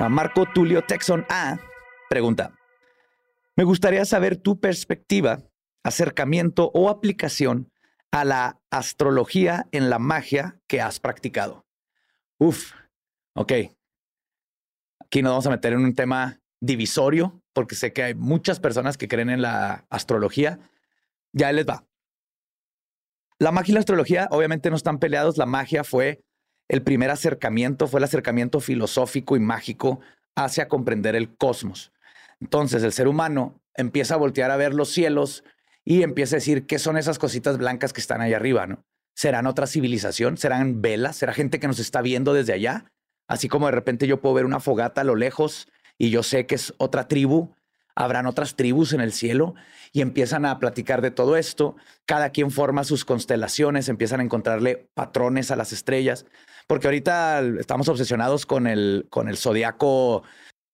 [0.00, 1.58] A Marco Tulio Texon A
[2.10, 2.52] pregunta:
[3.54, 5.42] Me gustaría saber tu perspectiva,
[5.82, 7.70] acercamiento o aplicación
[8.10, 11.66] a la astrología en la magia que has practicado.
[12.38, 12.72] Uf,
[13.34, 13.52] ok.
[15.00, 18.96] Aquí nos vamos a meter en un tema divisorio, porque sé que hay muchas personas
[18.96, 20.58] que creen en la astrología.
[21.32, 21.84] Ya les va.
[23.38, 25.38] La magia y la astrología obviamente no están peleados.
[25.38, 26.22] La magia fue
[26.68, 30.00] el primer acercamiento, fue el acercamiento filosófico y mágico
[30.34, 31.92] hacia comprender el cosmos.
[32.40, 35.44] Entonces el ser humano empieza a voltear a ver los cielos
[35.88, 38.84] y empieza a decir qué son esas cositas blancas que están ahí arriba, ¿no?
[39.16, 40.36] ¿Serán otra civilización?
[40.36, 41.16] ¿Serán velas?
[41.16, 42.92] ¿Será gente que nos está viendo desde allá?
[43.26, 45.66] Así como de repente yo puedo ver una fogata a lo lejos
[45.96, 47.54] y yo sé que es otra tribu,
[47.94, 49.54] habrán otras tribus en el cielo
[49.90, 51.74] y empiezan a platicar de todo esto.
[52.04, 56.26] Cada quien forma sus constelaciones, empiezan a encontrarle patrones a las estrellas,
[56.66, 60.22] porque ahorita estamos obsesionados con el, con el zodiaco,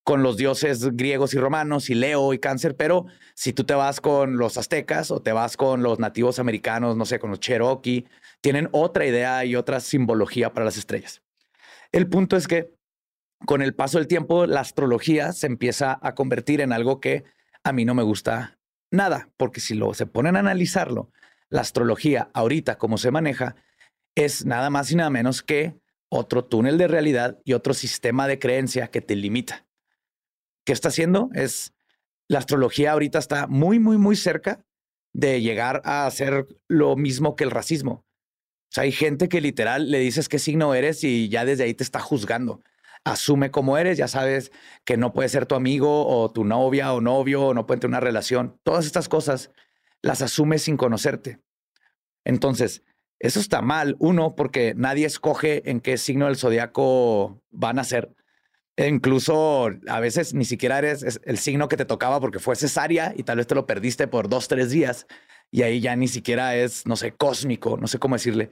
[0.04, 4.00] con los dioses griegos y romanos y Leo y Cáncer, pero si tú te vas
[4.00, 8.06] con los aztecas o te vas con los nativos americanos, no sé, con los Cherokee,
[8.42, 11.22] tienen otra idea y otra simbología para las estrellas.
[11.90, 12.74] El punto es que
[13.46, 17.24] con el paso del tiempo, la astrología se empieza a convertir en algo que
[17.62, 18.58] a mí no me gusta
[18.90, 21.10] nada, porque si lo se ponen a analizarlo,
[21.48, 23.56] la astrología ahorita como se maneja
[24.14, 25.76] es nada más y nada menos que
[26.08, 29.66] otro túnel de realidad y otro sistema de creencia que te limita.
[30.64, 31.30] ¿Qué está haciendo?
[31.34, 31.72] Es
[32.28, 34.64] la astrología ahorita está muy, muy, muy cerca
[35.12, 37.92] de llegar a hacer lo mismo que el racismo.
[38.02, 41.74] O sea, hay gente que literal le dices qué signo eres y ya desde ahí
[41.74, 42.62] te está juzgando
[43.04, 44.50] asume cómo eres, ya sabes
[44.84, 47.92] que no puede ser tu amigo o tu novia o novio o no puede tener
[47.92, 48.58] una relación.
[48.62, 49.50] Todas estas cosas
[50.02, 51.40] las asumes sin conocerte.
[52.24, 52.82] Entonces,
[53.20, 53.96] eso está mal.
[53.98, 58.14] Uno, porque nadie escoge en qué signo del zodiaco van a ser.
[58.76, 63.12] E incluso a veces ni siquiera eres el signo que te tocaba porque fue cesárea
[63.16, 65.06] y tal vez te lo perdiste por dos, tres días
[65.50, 68.50] y ahí ya ni siquiera es, no sé, cósmico, no sé cómo decirle.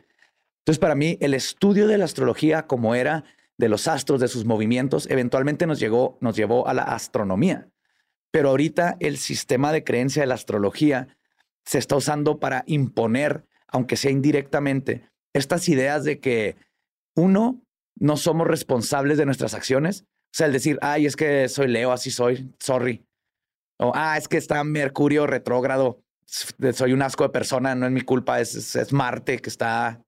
[0.61, 3.25] Entonces, para mí, el estudio de la astrología como era
[3.59, 7.68] de los astros, de sus movimientos, eventualmente nos, llegó, nos llevó a la astronomía.
[8.31, 11.16] Pero ahorita el sistema de creencia de la astrología
[11.64, 16.57] se está usando para imponer, aunque sea indirectamente, estas ideas de que
[17.16, 17.61] uno,
[18.03, 20.03] no somos responsables de nuestras acciones.
[20.03, 23.07] O sea, el decir, ay, es que soy Leo, así soy, sorry.
[23.78, 28.00] O, ah, es que está Mercurio retrógrado, soy un asco de persona, no es mi
[28.00, 30.03] culpa, es, Marte que está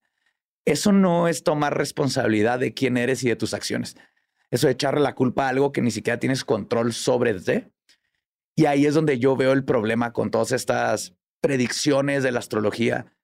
[0.64, 3.96] eso no es tomar responsabilidad de quién eres y de tus acciones.
[4.50, 7.38] Eso es echarle la culpa a algo que ni siquiera tienes control sobre.
[7.38, 7.64] ¿sí?
[8.56, 13.14] Y ahí es donde yo veo el problema con todas estas predicciones de la astrología.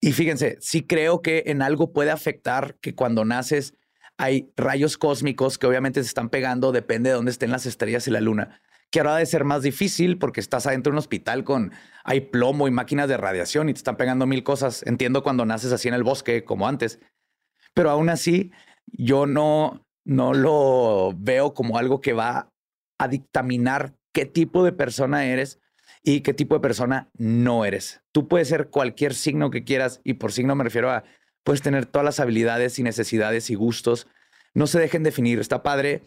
[0.00, 3.74] Y fíjense, sí creo que en algo puede afectar que cuando naces
[4.16, 8.10] hay rayos cósmicos que obviamente se están pegando, depende de dónde estén las estrellas y
[8.10, 11.44] la luna que ahora ha de ser más difícil porque estás adentro de un hospital
[11.44, 11.72] con
[12.04, 14.82] hay plomo y máquinas de radiación y te están pegando mil cosas.
[14.86, 17.00] Entiendo cuando naces así en el bosque como antes,
[17.74, 18.50] pero aún así
[18.86, 22.50] yo no no lo veo como algo que va
[22.98, 25.60] a dictaminar qué tipo de persona eres
[26.02, 28.00] y qué tipo de persona no eres.
[28.12, 31.04] Tú puedes ser cualquier signo que quieras y por signo me refiero a
[31.44, 34.06] puedes tener todas las habilidades y necesidades y gustos.
[34.54, 35.38] No se dejen definir.
[35.38, 36.02] Está padre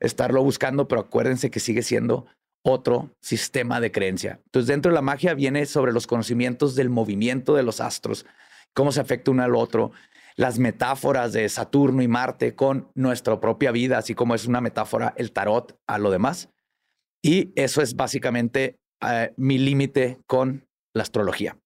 [0.00, 2.26] estarlo buscando, pero acuérdense que sigue siendo
[2.62, 4.40] otro sistema de creencia.
[4.46, 8.26] Entonces, dentro de la magia viene sobre los conocimientos del movimiento de los astros,
[8.74, 9.92] cómo se afecta uno al otro,
[10.34, 15.14] las metáforas de Saturno y Marte con nuestra propia vida, así como es una metáfora
[15.16, 16.50] el tarot a lo demás.
[17.22, 21.58] Y eso es básicamente eh, mi límite con la astrología.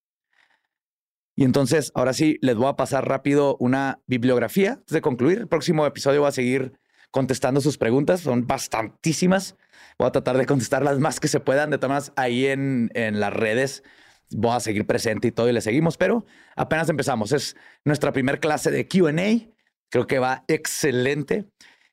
[1.37, 5.39] Y entonces, ahora sí, les voy a pasar rápido una bibliografía antes de concluir.
[5.39, 6.79] El próximo episodio va a seguir
[7.11, 8.21] contestando sus preguntas.
[8.21, 9.57] Son bastantísimas.
[9.99, 11.71] Voy a tratar de contestar las más que se puedan.
[11.71, 13.83] De todas ahí en, en las redes
[14.31, 16.25] voy a seguir presente y todo y le seguimos, pero
[16.57, 17.33] apenas empezamos.
[17.33, 19.53] Es nuestra primera clase de QA.
[19.89, 21.47] Creo que va excelente.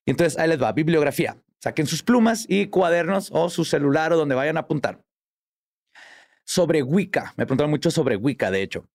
[0.05, 1.37] Y entonces ahí les va, bibliografía.
[1.59, 5.01] Saquen sus plumas y cuadernos o su celular o donde vayan a apuntar.
[6.47, 8.87] Sobre Wicca, me preguntaron mucho sobre Wicca, de hecho.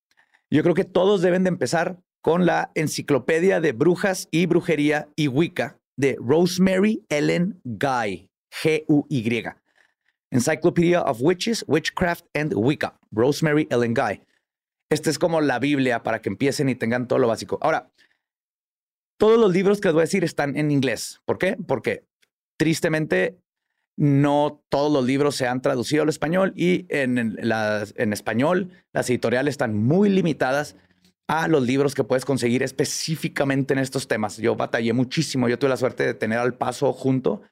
[0.51, 5.29] Yo creo que todos deben de empezar con la Enciclopedia de Brujas y Brujería y
[5.29, 8.31] Wicca de Rosemary Ellen Guy,
[8.63, 9.45] G-U-Y.
[10.31, 14.23] Encyclopedia of Witches, Witchcraft and Wicca, Rosemary Ellen Guy.
[14.91, 17.59] Esta es como la Biblia para que empiecen y tengan todo lo básico.
[17.61, 17.91] Ahora,
[19.19, 21.21] todos los libros que les voy a decir están en inglés.
[21.27, 21.59] ¿Por qué?
[21.67, 22.07] Porque
[22.57, 23.42] tristemente
[23.97, 29.53] no todos los libros se han traducido al español y en, en español las editoriales
[29.53, 30.77] están muy limitadas
[31.29, 34.37] a los libros que puedes conseguir específicamente en estos temas.
[34.37, 35.49] Yo batallé muchísimo.
[35.49, 37.43] Yo tuve la suerte de tener al paso junto,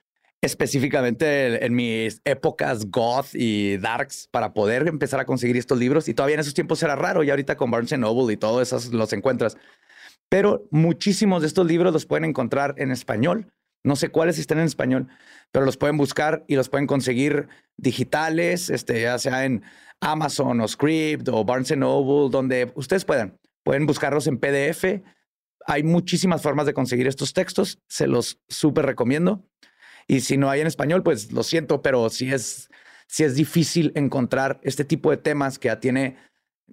[0.43, 6.09] específicamente en mis épocas goth y darks para poder empezar a conseguir estos libros.
[6.09, 7.23] Y todavía en esos tiempos era raro.
[7.23, 9.57] Y ahorita con Barnes Noble y todo eso los encuentras.
[10.29, 13.53] Pero muchísimos de estos libros los pueden encontrar en español.
[13.83, 15.09] No sé cuáles están en español,
[15.53, 19.63] pero los pueden buscar y los pueden conseguir digitales, este, ya sea en
[20.01, 23.39] Amazon o Script o Barnes Noble, donde ustedes puedan.
[23.65, 25.03] Pueden buscarlos en PDF.
[25.67, 27.79] Hay muchísimas formas de conseguir estos textos.
[27.89, 29.45] Se los súper recomiendo.
[30.07, 32.69] Y si no hay en español, pues lo siento, pero si es,
[33.07, 36.17] si es difícil encontrar este tipo de temas que ya tiene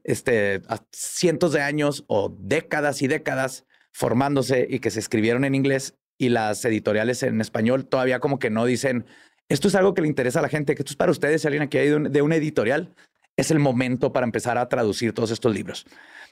[0.03, 0.61] este,
[0.91, 6.29] cientos de años o décadas y décadas formándose y que se escribieron en inglés y
[6.29, 9.05] las editoriales en español todavía como que no dicen,
[9.49, 11.47] esto es algo que le interesa a la gente, que esto es para ustedes, si
[11.47, 12.93] alguien aquí hay de una editorial,
[13.37, 15.85] es el momento para empezar a traducir todos estos libros.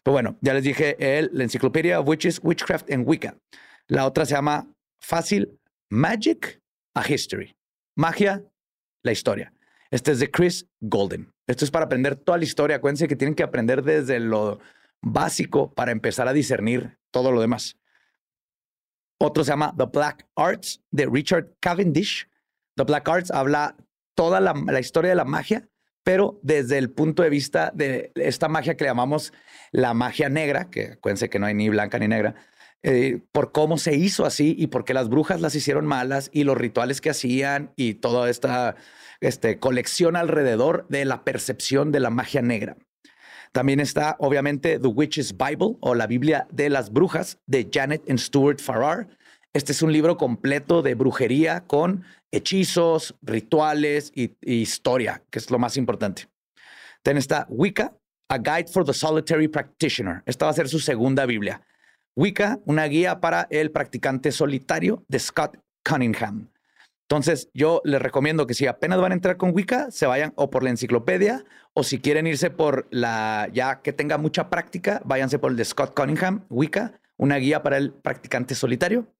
[0.03, 3.37] Pero bueno, ya les dije el, la enciclopedia of Witches, Witchcraft and Wicca.
[3.87, 4.67] La otra se llama
[4.99, 5.59] Fácil
[5.89, 6.61] Magic
[6.95, 7.55] a History.
[7.95, 8.43] Magia,
[9.03, 9.53] la historia.
[9.91, 11.31] Este es de Chris Golden.
[11.47, 12.77] Esto es para aprender toda la historia.
[12.77, 14.59] Acuérdense que tienen que aprender desde lo
[15.01, 17.77] básico para empezar a discernir todo lo demás.
[19.17, 22.27] Otro se llama The Black Arts de Richard Cavendish.
[22.75, 23.75] The Black Arts habla
[24.15, 25.67] toda la, historia de la magia
[26.03, 29.33] pero desde el punto de vista de esta magia que llamamos
[29.71, 32.35] la magia negra, que acuérdense que no hay ni blanca ni negra,
[32.83, 36.43] eh, por cómo se hizo así y por qué las brujas las hicieron malas y
[36.43, 38.75] los rituales que hacían y toda esta
[39.19, 42.77] este, colección alrededor de la percepción de la magia negra.
[43.55, 48.19] También está, obviamente, The Witch's Bible o la Biblia de las Brujas de Janet and
[48.19, 49.07] Stuart Farrar.
[49.53, 55.57] Este es un libro completo de brujería con hechizos, rituales y, historia, que es lo
[55.57, 56.27] más importante.
[57.01, 57.95] También está Wicca,
[58.27, 60.21] A Guide for the Solitary Practitioner.
[60.25, 61.61] Esta va a ser su segunda Biblia.
[62.13, 65.57] Wicca, una guía para el practicante solitario de Scott
[65.89, 66.49] Cunningham.
[67.07, 70.49] Entonces, yo les recomiendo que si apenas van a entrar con Wicca, se vayan o
[70.49, 75.37] por la enciclopedia o si quieren irse por la ya que tenga mucha práctica, váyanse
[75.37, 79.13] por el de Scott Cunningham, Wicca, una guía para el practicante solitario.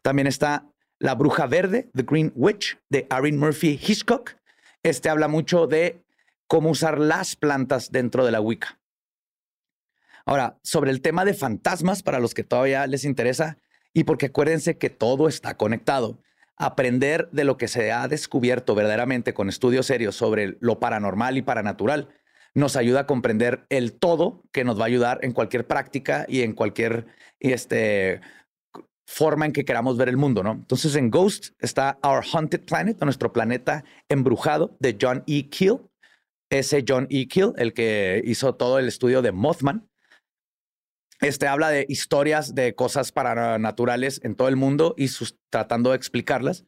[0.00, 0.66] También está
[0.98, 4.36] La Bruja Verde, The Green Witch, de Erin Murphy Hitchcock.
[4.82, 6.02] Este habla mucho de
[6.46, 8.78] cómo usar las plantas dentro de la Wicca.
[10.24, 13.58] Ahora, sobre el tema de fantasmas, para los que todavía les interesa,
[13.92, 16.18] y porque acuérdense que todo está conectado.
[16.56, 21.42] Aprender de lo que se ha descubierto verdaderamente con estudios serios sobre lo paranormal y
[21.42, 22.08] paranatural
[22.54, 26.40] nos ayuda a comprender el todo que nos va a ayudar en cualquier práctica y
[26.40, 27.06] en cualquier
[27.38, 28.22] este,
[29.06, 30.52] forma en que queramos ver el mundo, ¿no?
[30.52, 35.48] Entonces en Ghost está Our Haunted Planet, nuestro planeta embrujado de John E.
[35.48, 35.80] Keel.
[36.50, 37.28] Ese John E.
[37.28, 39.88] Keel, el que hizo todo el estudio de Mothman.
[41.20, 45.96] Este habla de historias de cosas paranaturales en todo el mundo y sus, tratando de
[45.96, 46.64] explicarlas.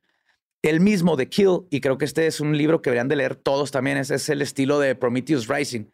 [0.63, 3.37] El mismo de Kill, y creo que este es un libro que deberían de leer
[3.37, 5.85] todos también, ese es el estilo de Prometheus Rising.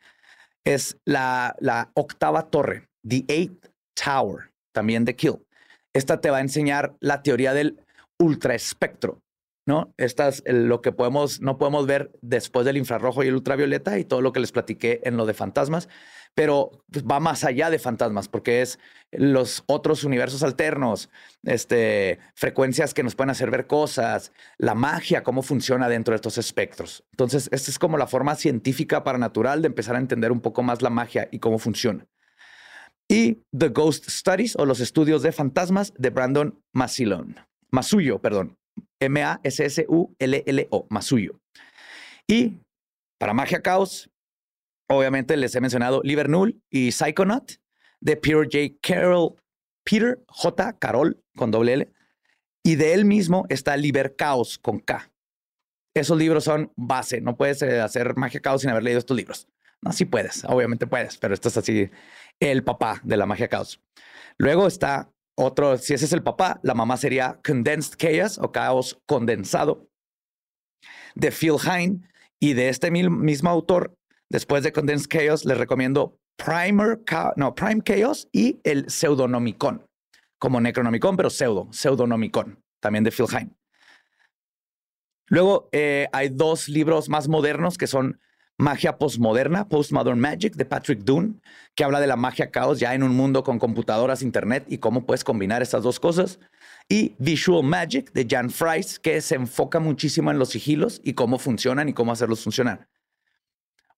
[0.65, 5.45] Es la, la octava torre, The Eighth Tower, también de Kill.
[5.93, 7.81] Esta te va a enseñar la teoría del
[8.19, 9.21] ultraespectro,
[9.67, 9.95] ¿no?
[9.97, 10.15] Es
[10.47, 14.33] lo que podemos, no podemos ver después del infrarrojo y el ultravioleta y todo lo
[14.33, 15.89] que les platiqué en lo de fantasmas,
[16.35, 18.79] pero va más allá de fantasmas porque es
[19.13, 21.09] los otros universos alternos,
[21.45, 26.39] este, frecuencias que nos pueden hacer ver cosas, la magia, cómo funciona dentro de estos
[26.39, 27.05] espectros.
[27.13, 30.63] Entonces, esta es como la forma científica para natural de empezar a entender un poco
[30.63, 32.07] más la magia y cómo funciona
[33.09, 37.37] y The Ghost Studies o los estudios de fantasmas de Brandon Masilon.
[37.71, 38.57] Masuyo, perdón.
[39.05, 41.41] M-A-S-S-U-L-L-O, Masuyo.
[42.27, 42.61] Y
[43.19, 44.11] para Magia Caos,
[44.89, 47.53] obviamente les he mencionado Livernool y Psychonaut
[48.01, 48.77] de Peter J.
[48.81, 49.35] Carroll,
[49.85, 50.79] Peter J.
[50.79, 51.93] Carroll con doble L.
[52.65, 55.13] Y de él mismo está Liber Caos con K.
[55.95, 57.21] Esos libros son base.
[57.21, 59.49] No puedes eh, hacer Magia Caos sin haber leído estos libros.
[59.85, 61.91] No, sí puedes, obviamente puedes, pero esto es así
[62.41, 63.83] el papá de la magia caos.
[64.39, 69.01] Luego está otro, si ese es el papá, la mamá sería Condensed Chaos o Caos
[69.07, 69.89] Condensado
[71.15, 72.01] de Phil Hine.
[72.41, 73.97] Y de este mismo autor,
[74.29, 77.01] después de Condensed Chaos, les recomiendo Primer,
[77.37, 79.87] no, Prime Chaos y el Pseudonomicon,
[80.39, 83.57] como Necronomicon, pero pseudo, Pseudonomicon, también de Phil Hine.
[85.29, 88.21] Luego eh, hay dos libros más modernos que son
[88.57, 91.43] Magia Postmoderna, Postmodern Magic de Patrick Dunn,
[91.75, 95.05] que habla de la magia caos ya en un mundo con computadoras, internet y cómo
[95.07, 96.39] puedes combinar estas dos cosas.
[96.89, 101.39] Y Visual Magic de Jan Fries, que se enfoca muchísimo en los sigilos y cómo
[101.39, 102.89] funcionan y cómo hacerlos funcionar.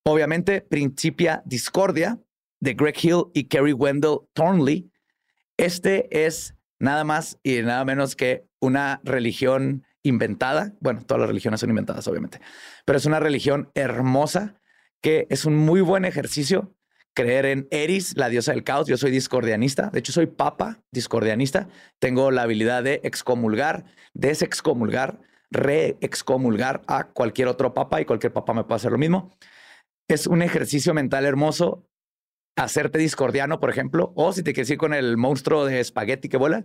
[0.05, 2.19] Obviamente, Principia Discordia
[2.61, 4.91] de Greg Hill y Kerry Wendell Thornley.
[5.57, 10.75] Este es nada más y nada menos que una religión inventada.
[10.81, 12.41] Bueno, todas las religiones son inventadas, obviamente,
[12.85, 14.61] pero es una religión hermosa
[15.03, 16.77] que es un muy buen ejercicio
[17.17, 18.87] creer en Eris, la diosa del caos.
[18.87, 19.89] Yo soy discordianista.
[19.91, 21.69] De hecho, soy papa discordianista.
[21.99, 25.19] Tengo la habilidad de excomulgar, desexcomulgar,
[25.51, 29.35] re-excomulgar a cualquier otro papa y cualquier papa me puede hacer lo mismo.
[30.09, 31.89] Es un ejercicio mental hermoso
[32.57, 36.37] hacerte discordiano, por ejemplo, o si te quieres ir con el monstruo de espagueti que
[36.37, 36.65] vuela,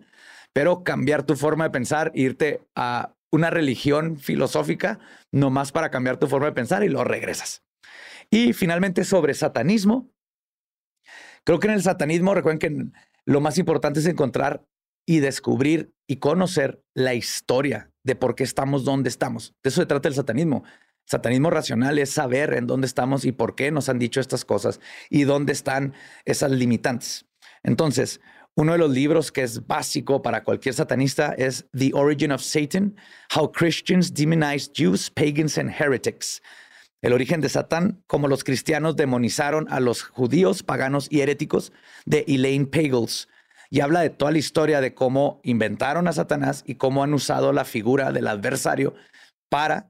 [0.54, 5.00] pero cambiar tu forma de pensar, irte a una religión filosófica
[5.32, 7.64] nomás para cambiar tu forma de pensar y lo regresas.
[8.30, 10.12] Y finalmente sobre satanismo.
[11.44, 12.92] Creo que en el satanismo, recuerden que
[13.26, 14.66] lo más importante es encontrar
[15.06, 19.56] y descubrir y conocer la historia de por qué estamos donde estamos.
[19.64, 20.64] De eso se trata el satanismo.
[21.06, 24.80] Satanismo racional es saber en dónde estamos y por qué nos han dicho estas cosas
[25.10, 25.94] y dónde están
[26.26, 27.26] esas limitantes.
[27.64, 28.22] Entonces,
[28.56, 32.96] uno de los libros que es básico para cualquier satanista es The Origin of Satan,
[33.36, 36.42] How Christians Demonized Jews, Pagans and Heretics.
[37.02, 41.72] El origen de Satán, como los cristianos demonizaron a los judíos, paganos y heréticos,
[42.06, 43.28] de Elaine Pagels.
[43.70, 47.54] Y habla de toda la historia de cómo inventaron a Satanás y cómo han usado
[47.54, 48.94] la figura del adversario
[49.50, 49.90] para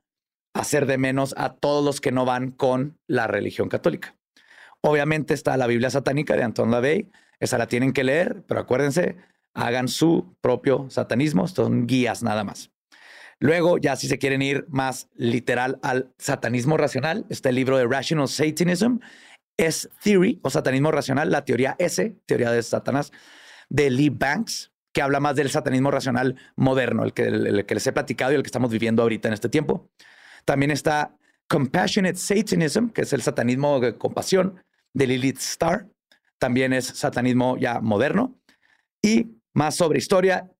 [0.53, 4.15] hacer de menos a todos los que no van con la religión católica.
[4.81, 7.11] Obviamente está la Biblia satánica de Anton LaVey,
[7.41, 9.17] esa la tienen que leer, pero acuérdense,
[9.53, 12.71] hagan su propio satanismo, son guías nada más.
[13.39, 17.87] Luego, ya si se quieren ir más literal al satanismo racional, está el libro de
[17.87, 18.99] Rational Satanism,
[19.57, 23.11] es Theory o satanismo racional, la teoría S, teoría de Satanás,
[23.69, 27.87] de Lee Banks, que habla más del satanismo racional moderno, el que, el que les
[27.87, 29.89] he platicado y el que estamos viviendo ahorita en este tiempo.
[30.45, 31.17] También está
[31.47, 34.63] Compassionate Satanism, que es el satanismo de compasión
[34.93, 35.90] de Lilith Starr
[36.41, 38.41] también es satanismo ya moderno.
[39.01, 40.51] Y más sobre historia,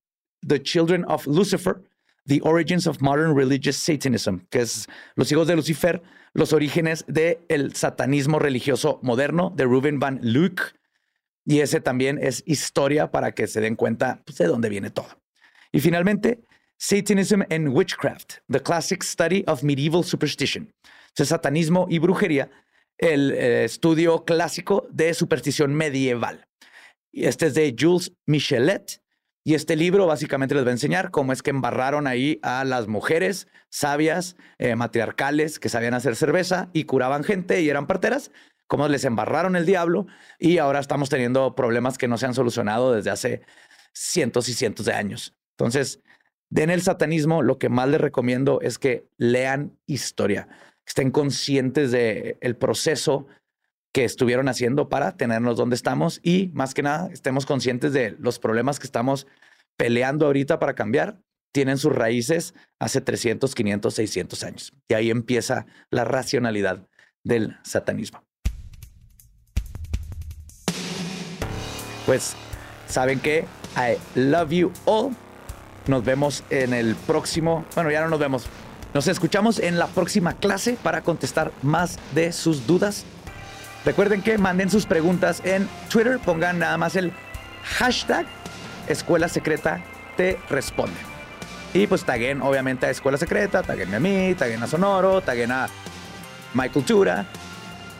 [0.46, 1.82] The Children of Lucifer,
[2.26, 6.00] The Origins of Modern Religious Satanism, que es Los hijos de Lucifer,
[6.34, 10.62] los orígenes del satanismo religioso moderno de Ruben Van Luke.
[11.44, 15.08] Y ese también es historia para que se den cuenta pues, de dónde viene todo.
[15.72, 16.44] Y finalmente,
[16.78, 20.72] Satanism and Witchcraft, The Classic Study of Medieval Superstition.
[21.18, 22.50] O satanismo y brujería
[23.02, 26.46] el eh, estudio clásico de superstición medieval.
[27.10, 29.02] Y este es de Jules Michelet.
[29.44, 32.86] Y este libro básicamente les va a enseñar cómo es que embarraron ahí a las
[32.86, 38.30] mujeres sabias, eh, matriarcales, que sabían hacer cerveza y curaban gente y eran parteras,
[38.68, 40.06] cómo les embarraron el diablo
[40.38, 43.42] y ahora estamos teniendo problemas que no se han solucionado desde hace
[43.92, 45.34] cientos y cientos de años.
[45.58, 46.00] Entonces,
[46.54, 50.46] en el satanismo, lo que más les recomiendo es que lean historia
[50.86, 53.26] estén conscientes del el proceso
[53.92, 58.38] que estuvieron haciendo para tenernos donde estamos y más que nada estemos conscientes de los
[58.38, 59.26] problemas que estamos
[59.76, 61.20] peleando ahorita para cambiar.
[61.52, 64.72] Tienen sus raíces hace 300, 500, 600 años.
[64.88, 66.88] Y ahí empieza la racionalidad
[67.22, 68.24] del satanismo.
[72.06, 72.34] Pues,
[72.88, 73.44] ¿saben qué?
[73.76, 75.14] I love you all.
[75.86, 77.66] Nos vemos en el próximo.
[77.74, 78.48] Bueno, ya no nos vemos.
[78.94, 83.04] Nos escuchamos en la próxima clase para contestar más de sus dudas.
[83.84, 87.12] Recuerden que manden sus preguntas en Twitter, pongan nada más el
[87.64, 88.26] hashtag
[88.88, 89.82] Escuela Secreta
[90.16, 90.96] te responde.
[91.74, 95.68] Y pues taguen obviamente a Escuela Secreta, taguen a mí, taguen a Sonoro, taguen a
[96.52, 97.26] My Cultura,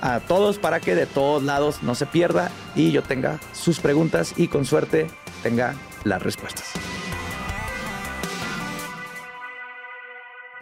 [0.03, 4.35] a todos para que de todos lados no se pierda y yo tenga sus preguntas
[4.37, 5.07] y con suerte
[5.43, 5.75] tenga
[6.05, 6.82] las respuestas.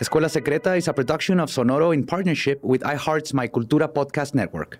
[0.00, 4.78] Escuela Secreta is a production of Sonoro in partnership with iHeart's My Cultura podcast network.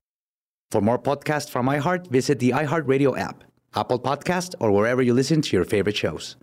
[0.70, 3.44] For more podcasts from iHeart, visit the iHeart Radio app,
[3.74, 6.36] Apple Podcast, or wherever you listen to your favorite shows.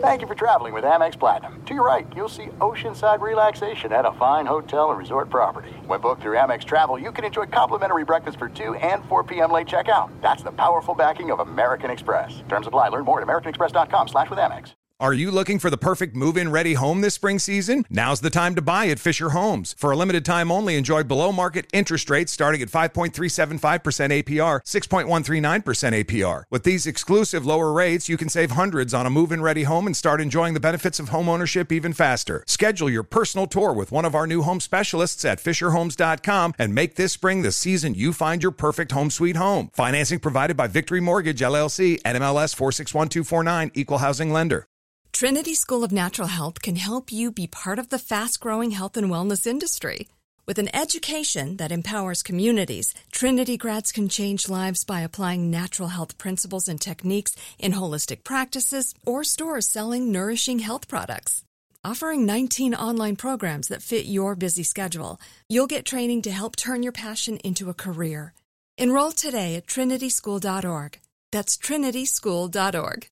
[0.00, 1.60] Thank you for traveling with Amex Platinum.
[1.66, 5.72] To your right, you'll see oceanside relaxation at a fine hotel and resort property.
[5.86, 9.50] When booked through Amex Travel, you can enjoy complimentary breakfast for 2 and 4 p.m.
[9.50, 10.08] late checkout.
[10.22, 12.44] That's the powerful backing of American Express.
[12.48, 12.90] Terms apply.
[12.90, 14.74] Learn more at americanexpress.com slash with Amex.
[15.00, 17.86] Are you looking for the perfect move-in ready home this spring season?
[17.88, 19.74] Now's the time to buy at Fisher Homes.
[19.78, 26.04] For a limited time only, enjoy below market interest rates starting at 5.375% APR, 6.139%
[26.04, 26.44] APR.
[26.50, 29.96] With these exclusive lower rates, you can save hundreds on a move-in ready home and
[29.96, 32.44] start enjoying the benefits of homeownership even faster.
[32.46, 36.96] Schedule your personal tour with one of our new home specialists at fisherhomes.com and make
[36.96, 39.70] this spring the season you find your perfect home sweet home.
[39.72, 44.66] Financing provided by Victory Mortgage LLC, NMLS 461249, Equal Housing Lender.
[45.12, 48.96] Trinity School of Natural Health can help you be part of the fast growing health
[48.96, 50.08] and wellness industry.
[50.46, 56.16] With an education that empowers communities, Trinity grads can change lives by applying natural health
[56.16, 61.44] principles and techniques in holistic practices or stores selling nourishing health products.
[61.84, 66.82] Offering 19 online programs that fit your busy schedule, you'll get training to help turn
[66.82, 68.32] your passion into a career.
[68.78, 70.98] Enroll today at trinityschool.org.
[71.30, 73.06] That's trinityschool.org.